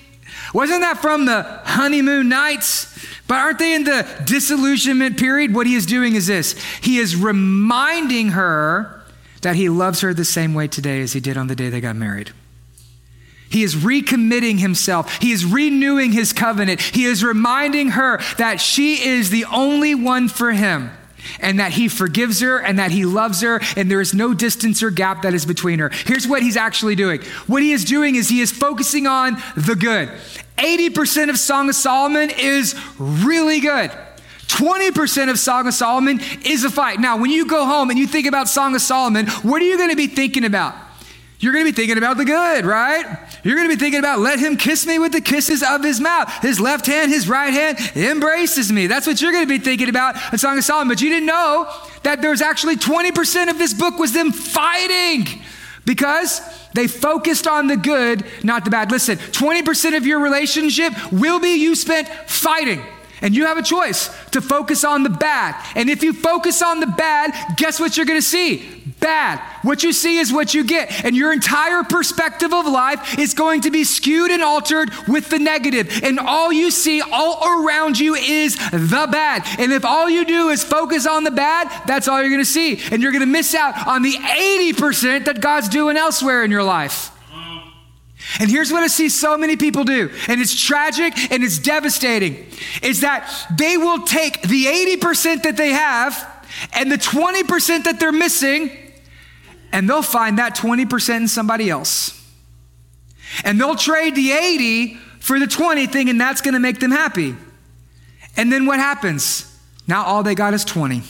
[0.53, 2.96] Wasn't that from the honeymoon nights?
[3.27, 5.53] But aren't they in the disillusionment period?
[5.53, 9.01] What he is doing is this he is reminding her
[9.41, 11.81] that he loves her the same way today as he did on the day they
[11.81, 12.31] got married.
[13.49, 15.21] He is recommitting himself.
[15.21, 16.81] He is renewing his covenant.
[16.81, 20.91] He is reminding her that she is the only one for him
[21.39, 24.83] and that he forgives her and that he loves her and there is no distance
[24.83, 25.89] or gap that is between her.
[25.89, 27.21] Here's what he's actually doing.
[27.47, 30.09] What he is doing is he is focusing on the good.
[30.57, 33.91] 80% of Song of Solomon is really good.
[34.47, 36.99] 20% of Song of Solomon is a fight.
[36.99, 39.77] Now, when you go home and you think about Song of Solomon, what are you
[39.77, 40.73] going to be thinking about?
[41.39, 43.05] You're going to be thinking about the good, right?
[43.43, 45.99] You're going to be thinking about, let him kiss me with the kisses of his
[45.99, 46.31] mouth.
[46.41, 48.87] His left hand, his right hand embraces me.
[48.87, 50.87] That's what you're going to be thinking about in Song of Solomon.
[50.87, 55.27] But you didn't know that there's actually 20% of this book was them fighting
[55.87, 56.41] because
[56.73, 58.91] they focused on the good, not the bad.
[58.91, 62.83] Listen, 20% of your relationship will be you spent fighting.
[63.21, 65.55] And you have a choice to focus on the bad.
[65.75, 68.83] And if you focus on the bad, guess what you're going to see?
[68.99, 69.39] Bad.
[69.63, 71.03] What you see is what you get.
[71.03, 75.39] And your entire perspective of life is going to be skewed and altered with the
[75.39, 76.03] negative.
[76.03, 79.43] And all you see all around you is the bad.
[79.59, 82.45] And if all you do is focus on the bad, that's all you're going to
[82.45, 82.79] see.
[82.91, 86.63] And you're going to miss out on the 80% that God's doing elsewhere in your
[86.63, 87.11] life.
[88.39, 92.45] And here's what I see so many people do, and it's tragic and it's devastating,
[92.81, 98.11] is that they will take the 80% that they have and the 20% that they're
[98.11, 98.71] missing,
[99.71, 102.13] and they'll find that 20% in somebody else.
[103.43, 107.35] And they'll trade the 80 for the 20 thing, and that's gonna make them happy.
[108.35, 109.57] And then what happens?
[109.87, 111.03] Now all they got is 20.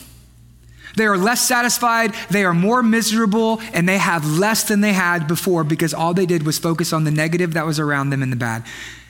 [0.98, 5.28] They are less satisfied, they are more miserable, and they have less than they had
[5.28, 8.32] before because all they did was focus on the negative that was around them and
[8.32, 8.64] the bad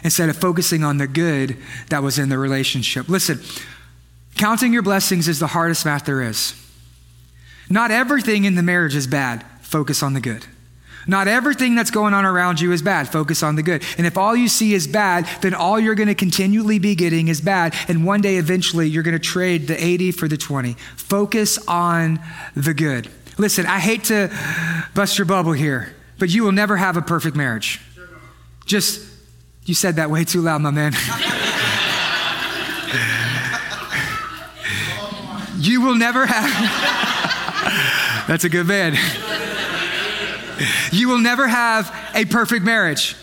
[0.04, 1.56] instead of focusing on the good
[1.88, 3.08] that was in the relationship.
[3.08, 3.40] Listen,
[4.36, 6.54] counting your blessings is the hardest math there is.
[7.70, 9.44] Not everything in the marriage is bad.
[9.62, 10.44] Focus on the good.
[11.08, 13.08] Not everything that's going on around you is bad.
[13.08, 13.82] Focus on the good.
[13.96, 17.28] And if all you see is bad, then all you're going to continually be getting
[17.28, 17.74] is bad.
[17.88, 20.74] And one day, eventually, you're going to trade the 80 for the 20.
[20.96, 22.20] Focus on
[22.54, 23.08] the good.
[23.38, 24.30] Listen, I hate to
[24.94, 27.80] bust your bubble here, but you will never have a perfect marriage.
[28.66, 29.10] Just,
[29.64, 30.92] you said that way too loud, my man.
[35.58, 38.24] you will never have.
[38.28, 38.94] That's a good man.
[40.92, 43.16] You will never have a perfect marriage.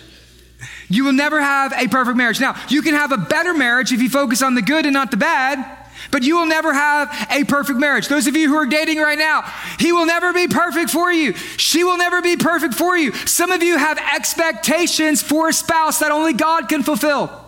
[0.89, 2.39] You will never have a perfect marriage.
[2.39, 5.11] Now, you can have a better marriage if you focus on the good and not
[5.11, 8.07] the bad, but you will never have a perfect marriage.
[8.07, 9.41] Those of you who are dating right now,
[9.79, 11.33] he will never be perfect for you.
[11.33, 13.13] She will never be perfect for you.
[13.13, 17.44] Some of you have expectations for a spouse that only God can fulfill.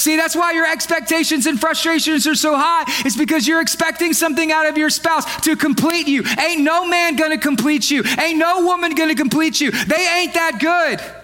[0.00, 2.84] See, that's why your expectations and frustrations are so high.
[3.04, 6.24] It's because you're expecting something out of your spouse to complete you.
[6.38, 8.02] Ain't no man gonna complete you.
[8.18, 9.70] Ain't no woman gonna complete you.
[9.70, 11.19] They ain't that good.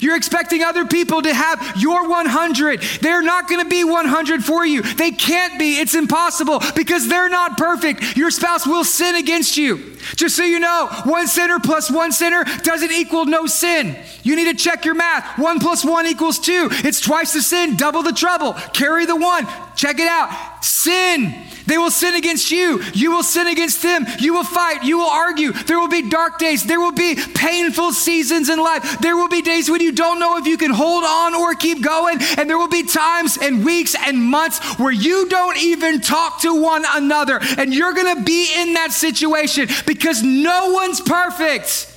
[0.00, 2.80] You're expecting other people to have your 100.
[3.00, 4.82] They're not going to be 100 for you.
[4.82, 5.78] They can't be.
[5.78, 8.16] It's impossible because they're not perfect.
[8.16, 9.96] Your spouse will sin against you.
[10.14, 13.96] Just so you know, one sinner plus one sinner doesn't equal no sin.
[14.22, 15.38] You need to check your math.
[15.38, 16.68] One plus one equals two.
[16.70, 18.54] It's twice the sin, double the trouble.
[18.72, 19.46] Carry the one.
[19.74, 20.64] Check it out.
[20.64, 21.34] Sin.
[21.66, 22.82] They will sin against you.
[22.94, 24.06] You will sin against them.
[24.18, 24.84] You will fight.
[24.84, 25.52] You will argue.
[25.52, 26.64] There will be dark days.
[26.64, 29.00] There will be painful seasons in life.
[29.00, 31.82] There will be days when you don't know if you can hold on or keep
[31.82, 32.18] going.
[32.38, 36.60] And there will be times and weeks and months where you don't even talk to
[36.60, 37.40] one another.
[37.58, 41.92] And you're going to be in that situation because no one's perfect.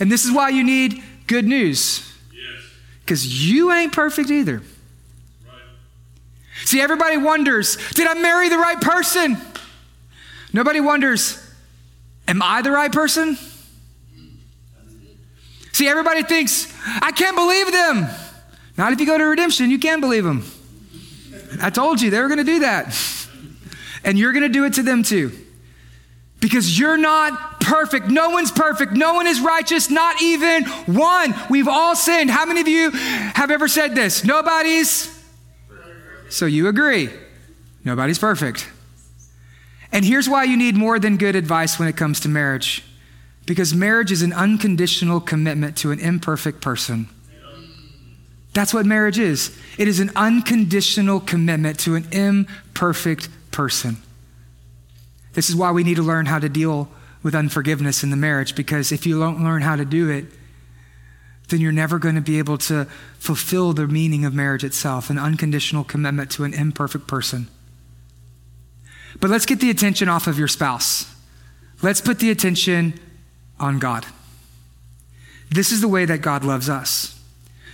[0.00, 2.08] And this is why you need good news.
[3.04, 4.62] Because you ain't perfect either.
[6.64, 9.36] See, everybody wonders did I marry the right person?
[10.52, 11.42] Nobody wonders,
[12.28, 13.36] am I the right person?
[15.72, 18.06] See, everybody thinks, I can't believe them.
[18.76, 20.44] Not if you go to redemption, you can believe them.
[21.60, 22.96] I told you they were going to do that.
[24.04, 25.32] And you're going to do it to them too.
[26.40, 28.08] Because you're not perfect.
[28.08, 28.92] No one's perfect.
[28.92, 31.34] No one is righteous, not even one.
[31.48, 32.30] We've all sinned.
[32.30, 34.24] How many of you have ever said this?
[34.24, 35.21] Nobody's
[36.32, 37.10] so you agree.
[37.84, 38.68] Nobody's perfect.
[39.92, 42.82] And here's why you need more than good advice when it comes to marriage
[43.44, 47.08] because marriage is an unconditional commitment to an imperfect person.
[48.54, 49.56] That's what marriage is.
[49.78, 53.96] It is an unconditional commitment to an imperfect person.
[55.32, 56.88] This is why we need to learn how to deal
[57.22, 60.26] with unforgiveness in the marriage because if you don't learn how to do it,
[61.52, 62.86] then you're never going to be able to
[63.18, 67.46] fulfill the meaning of marriage itself an unconditional commitment to an imperfect person.
[69.20, 71.14] But let's get the attention off of your spouse.
[71.82, 72.98] Let's put the attention
[73.60, 74.06] on God.
[75.50, 77.20] This is the way that God loves us.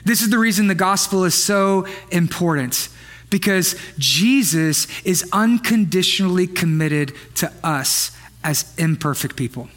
[0.05, 2.89] This is the reason the gospel is so important
[3.31, 8.11] because Jesus is unconditionally committed to us
[8.43, 9.68] as imperfect people.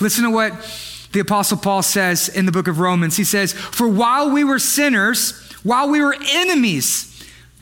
[0.00, 0.52] Listen to what
[1.12, 3.16] the Apostle Paul says in the book of Romans.
[3.16, 7.12] He says, For while we were sinners, while we were enemies,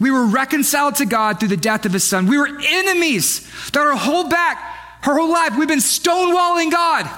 [0.01, 2.26] we were reconciled to God through the death of his son.
[2.26, 4.59] We were enemies that our whole back,
[5.07, 7.09] our whole life, we've been stonewalling God.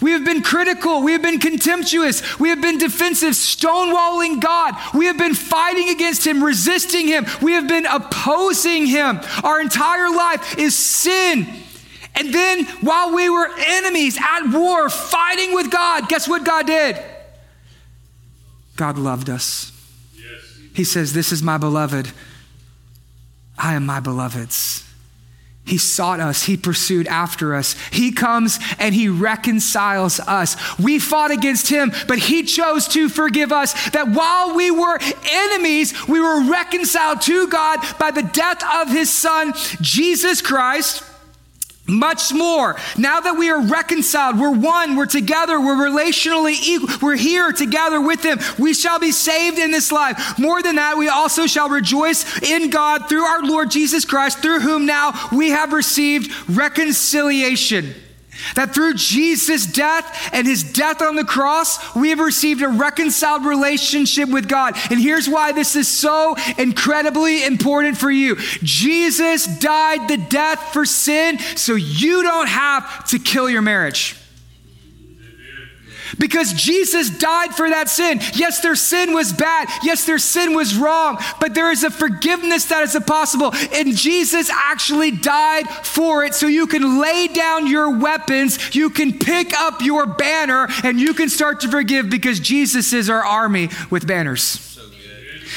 [0.00, 1.02] We have been critical.
[1.02, 2.38] We have been contemptuous.
[2.38, 4.74] We have been defensive, stonewalling God.
[4.94, 7.26] We have been fighting against Him, resisting Him.
[7.42, 9.20] We have been opposing Him.
[9.42, 11.46] Our entire life is sin.
[12.18, 17.00] And then while we were enemies at war, fighting with God, guess what God did?
[18.76, 19.72] God loved us.
[20.14, 20.58] Yes.
[20.74, 22.10] He says, This is my beloved.
[23.56, 24.84] I am my beloved's.
[25.64, 26.44] He sought us.
[26.44, 27.76] He pursued after us.
[27.92, 30.56] He comes and he reconciles us.
[30.78, 33.90] We fought against him, but he chose to forgive us.
[33.90, 34.98] That while we were
[35.30, 39.52] enemies, we were reconciled to God by the death of his son,
[39.82, 41.02] Jesus Christ.
[41.88, 42.76] Much more.
[42.98, 47.98] Now that we are reconciled, we're one, we're together, we're relationally equal, we're here together
[47.98, 48.38] with Him.
[48.58, 50.38] We shall be saved in this life.
[50.38, 54.60] More than that, we also shall rejoice in God through our Lord Jesus Christ, through
[54.60, 57.94] whom now we have received reconciliation.
[58.54, 63.44] That through Jesus' death and his death on the cross, we have received a reconciled
[63.44, 64.76] relationship with God.
[64.90, 70.84] And here's why this is so incredibly important for you Jesus died the death for
[70.84, 74.17] sin so you don't have to kill your marriage.
[76.18, 78.20] Because Jesus died for that sin.
[78.34, 79.68] Yes, their sin was bad.
[79.82, 83.52] Yes, their sin was wrong, but there is a forgiveness that is possible.
[83.72, 89.18] And Jesus actually died for it so you can lay down your weapons, you can
[89.18, 93.68] pick up your banner, and you can start to forgive because Jesus is our army
[93.90, 94.67] with banners.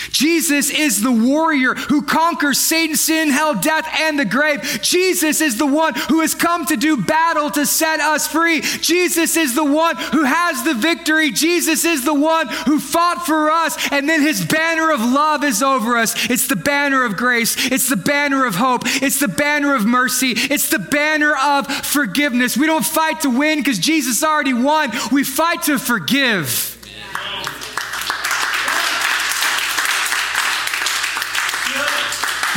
[0.09, 4.79] Jesus is the warrior who conquers Satan, sin, hell, death, and the grave.
[4.81, 8.61] Jesus is the one who has come to do battle to set us free.
[8.61, 11.31] Jesus is the one who has the victory.
[11.31, 15.61] Jesus is the one who fought for us, and then his banner of love is
[15.61, 16.29] over us.
[16.29, 20.33] It's the banner of grace, it's the banner of hope, it's the banner of mercy,
[20.35, 22.57] it's the banner of forgiveness.
[22.57, 26.70] We don't fight to win because Jesus already won, we fight to forgive.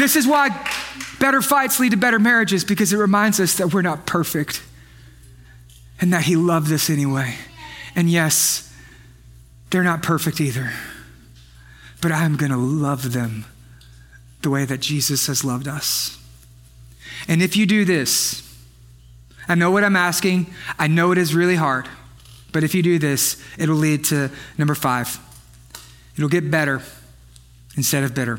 [0.05, 0.51] This is why
[1.19, 4.63] better fights lead to better marriages because it reminds us that we're not perfect
[5.99, 7.37] and that He loved us anyway.
[7.97, 8.71] And yes,
[9.71, 10.71] they're not perfect either,
[12.03, 13.47] but I'm going to love them
[14.43, 16.19] the way that Jesus has loved us.
[17.27, 18.43] And if you do this,
[19.49, 21.89] I know what I'm asking, I know it is really hard,
[22.53, 25.19] but if you do this, it'll lead to number five.
[26.15, 26.83] It'll get better
[27.75, 28.39] instead of bitter.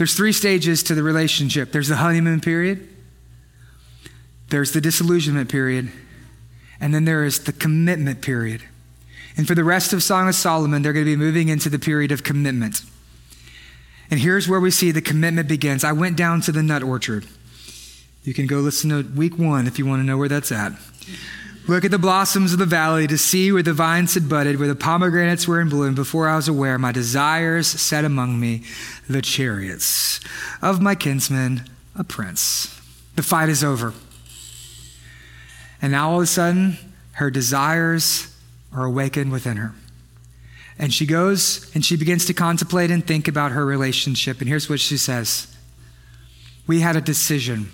[0.00, 2.88] There's three stages to the relationship there's the honeymoon period,
[4.48, 5.92] there's the disillusionment period,
[6.80, 8.62] and then there is the commitment period.
[9.36, 11.78] And for the rest of Song of Solomon, they're going to be moving into the
[11.78, 12.80] period of commitment.
[14.10, 15.84] And here's where we see the commitment begins.
[15.84, 17.26] I went down to the nut orchard.
[18.24, 20.72] You can go listen to week one if you want to know where that's at.
[21.70, 24.66] Look at the blossoms of the valley to see where the vines had budded, where
[24.66, 25.94] the pomegranates were in bloom.
[25.94, 28.64] Before I was aware, my desires set among me
[29.08, 30.18] the chariots
[30.60, 32.76] of my kinsman, a prince.
[33.14, 33.94] The fight is over.
[35.80, 36.76] And now all of a sudden,
[37.12, 38.36] her desires
[38.74, 39.72] are awakened within her.
[40.76, 44.40] And she goes and she begins to contemplate and think about her relationship.
[44.40, 45.46] And here's what she says
[46.66, 47.70] We had a decision.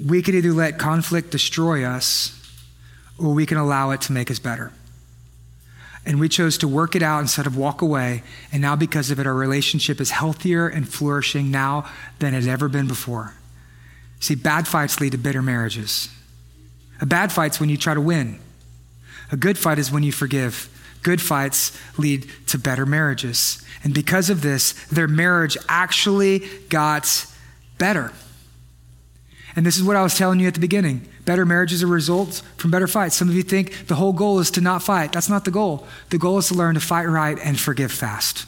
[0.00, 2.40] We could either let conflict destroy us
[3.18, 4.72] or we can allow it to make us better.
[6.06, 8.22] And we chose to work it out instead of walk away.
[8.52, 12.52] And now, because of it, our relationship is healthier and flourishing now than it had
[12.52, 13.34] ever been before.
[14.20, 16.10] See, bad fights lead to bitter marriages.
[17.00, 18.38] A bad fight's when you try to win.
[19.32, 20.68] A good fight is when you forgive.
[21.02, 23.64] Good fights lead to better marriages.
[23.82, 27.26] And because of this, their marriage actually got
[27.78, 28.12] better.
[29.56, 31.06] And this is what I was telling you at the beginning.
[31.24, 33.14] Better marriages are results from better fights.
[33.14, 35.12] Some of you think the whole goal is to not fight.
[35.12, 35.86] That's not the goal.
[36.10, 38.46] The goal is to learn to fight right and forgive fast.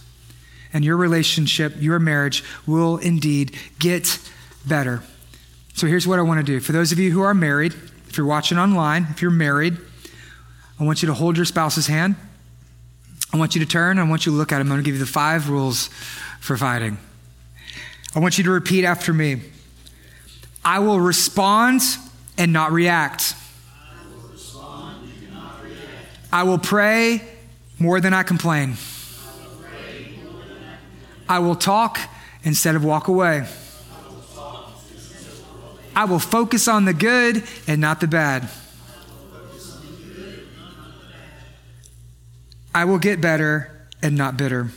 [0.72, 4.18] And your relationship, your marriage will indeed get
[4.66, 5.02] better.
[5.74, 6.58] So here's what I want to do.
[6.58, 7.74] For those of you who are married,
[8.08, 9.76] if you're watching online, if you're married,
[10.80, 12.16] I want you to hold your spouse's hand.
[13.32, 13.98] I want you to turn.
[13.98, 14.66] I want you to look at him.
[14.66, 15.88] I'm going to give you the five rules
[16.40, 16.98] for fighting.
[18.14, 19.42] I want you to repeat after me.
[20.66, 21.82] I will respond
[22.36, 23.34] and not react.
[26.32, 27.22] I will pray
[27.78, 28.74] more than I complain.
[31.28, 32.00] I will talk
[32.42, 33.46] instead of walk away.
[35.94, 38.48] I will focus on the good and not the bad.
[42.74, 43.70] I will get better
[44.02, 44.70] and not bitter.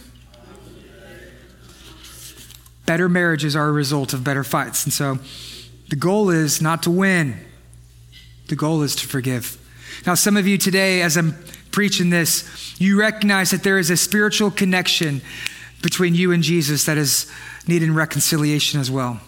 [2.85, 4.85] Better marriages are a result of better fights.
[4.85, 5.17] And so
[5.89, 7.37] the goal is not to win,
[8.47, 9.57] the goal is to forgive.
[10.05, 11.35] Now, some of you today, as I'm
[11.71, 15.21] preaching this, you recognize that there is a spiritual connection
[15.81, 17.31] between you and Jesus that is
[17.67, 19.19] needing reconciliation as well.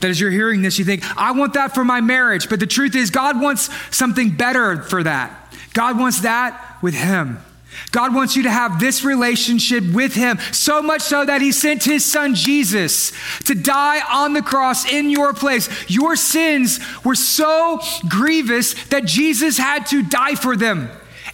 [0.00, 2.48] That as you're hearing this, you think, I want that for my marriage.
[2.48, 5.54] But the truth is, God wants something better for that.
[5.72, 7.38] God wants that with Him.
[7.90, 11.84] God wants you to have this relationship with Him, so much so that He sent
[11.84, 13.12] His Son Jesus
[13.44, 15.68] to die on the cross in your place.
[15.88, 20.90] Your sins were so grievous that Jesus had to die for them.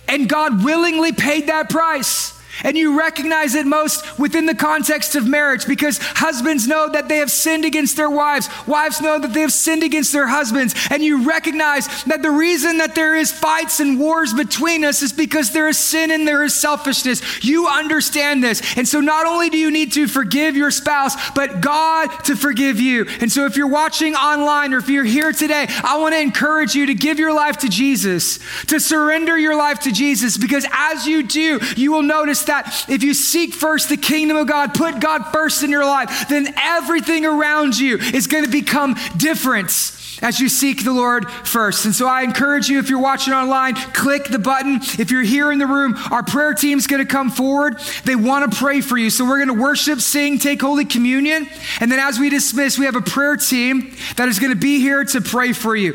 [0.09, 2.34] And God willingly paid that price.
[2.63, 7.19] And you recognize it most within the context of marriage because husbands know that they
[7.19, 8.49] have sinned against their wives.
[8.67, 10.75] Wives know that they have sinned against their husbands.
[10.91, 15.13] And you recognize that the reason that there is fights and wars between us is
[15.13, 17.45] because there is sin and there is selfishness.
[17.45, 18.77] You understand this.
[18.77, 22.79] And so not only do you need to forgive your spouse, but God to forgive
[22.79, 23.07] you.
[23.21, 26.75] And so if you're watching online or if you're here today, I want to encourage
[26.75, 31.07] you to give your life to Jesus, to surrender your life to Jesus because as
[31.07, 35.01] you do, you will notice that if you seek first the kingdom of God, put
[35.01, 39.71] God first in your life, then everything around you is going to become different
[40.23, 41.85] as you seek the Lord first.
[41.85, 44.77] And so I encourage you, if you're watching online, click the button.
[44.99, 47.79] If you're here in the room, our prayer team's going to come forward.
[48.05, 49.11] They want to pray for you.
[49.11, 51.49] So we're going to worship, sing, take Holy Communion.
[51.81, 54.81] And then as we dismiss, we have a prayer team that is going to be
[54.81, 55.95] here to pray for you.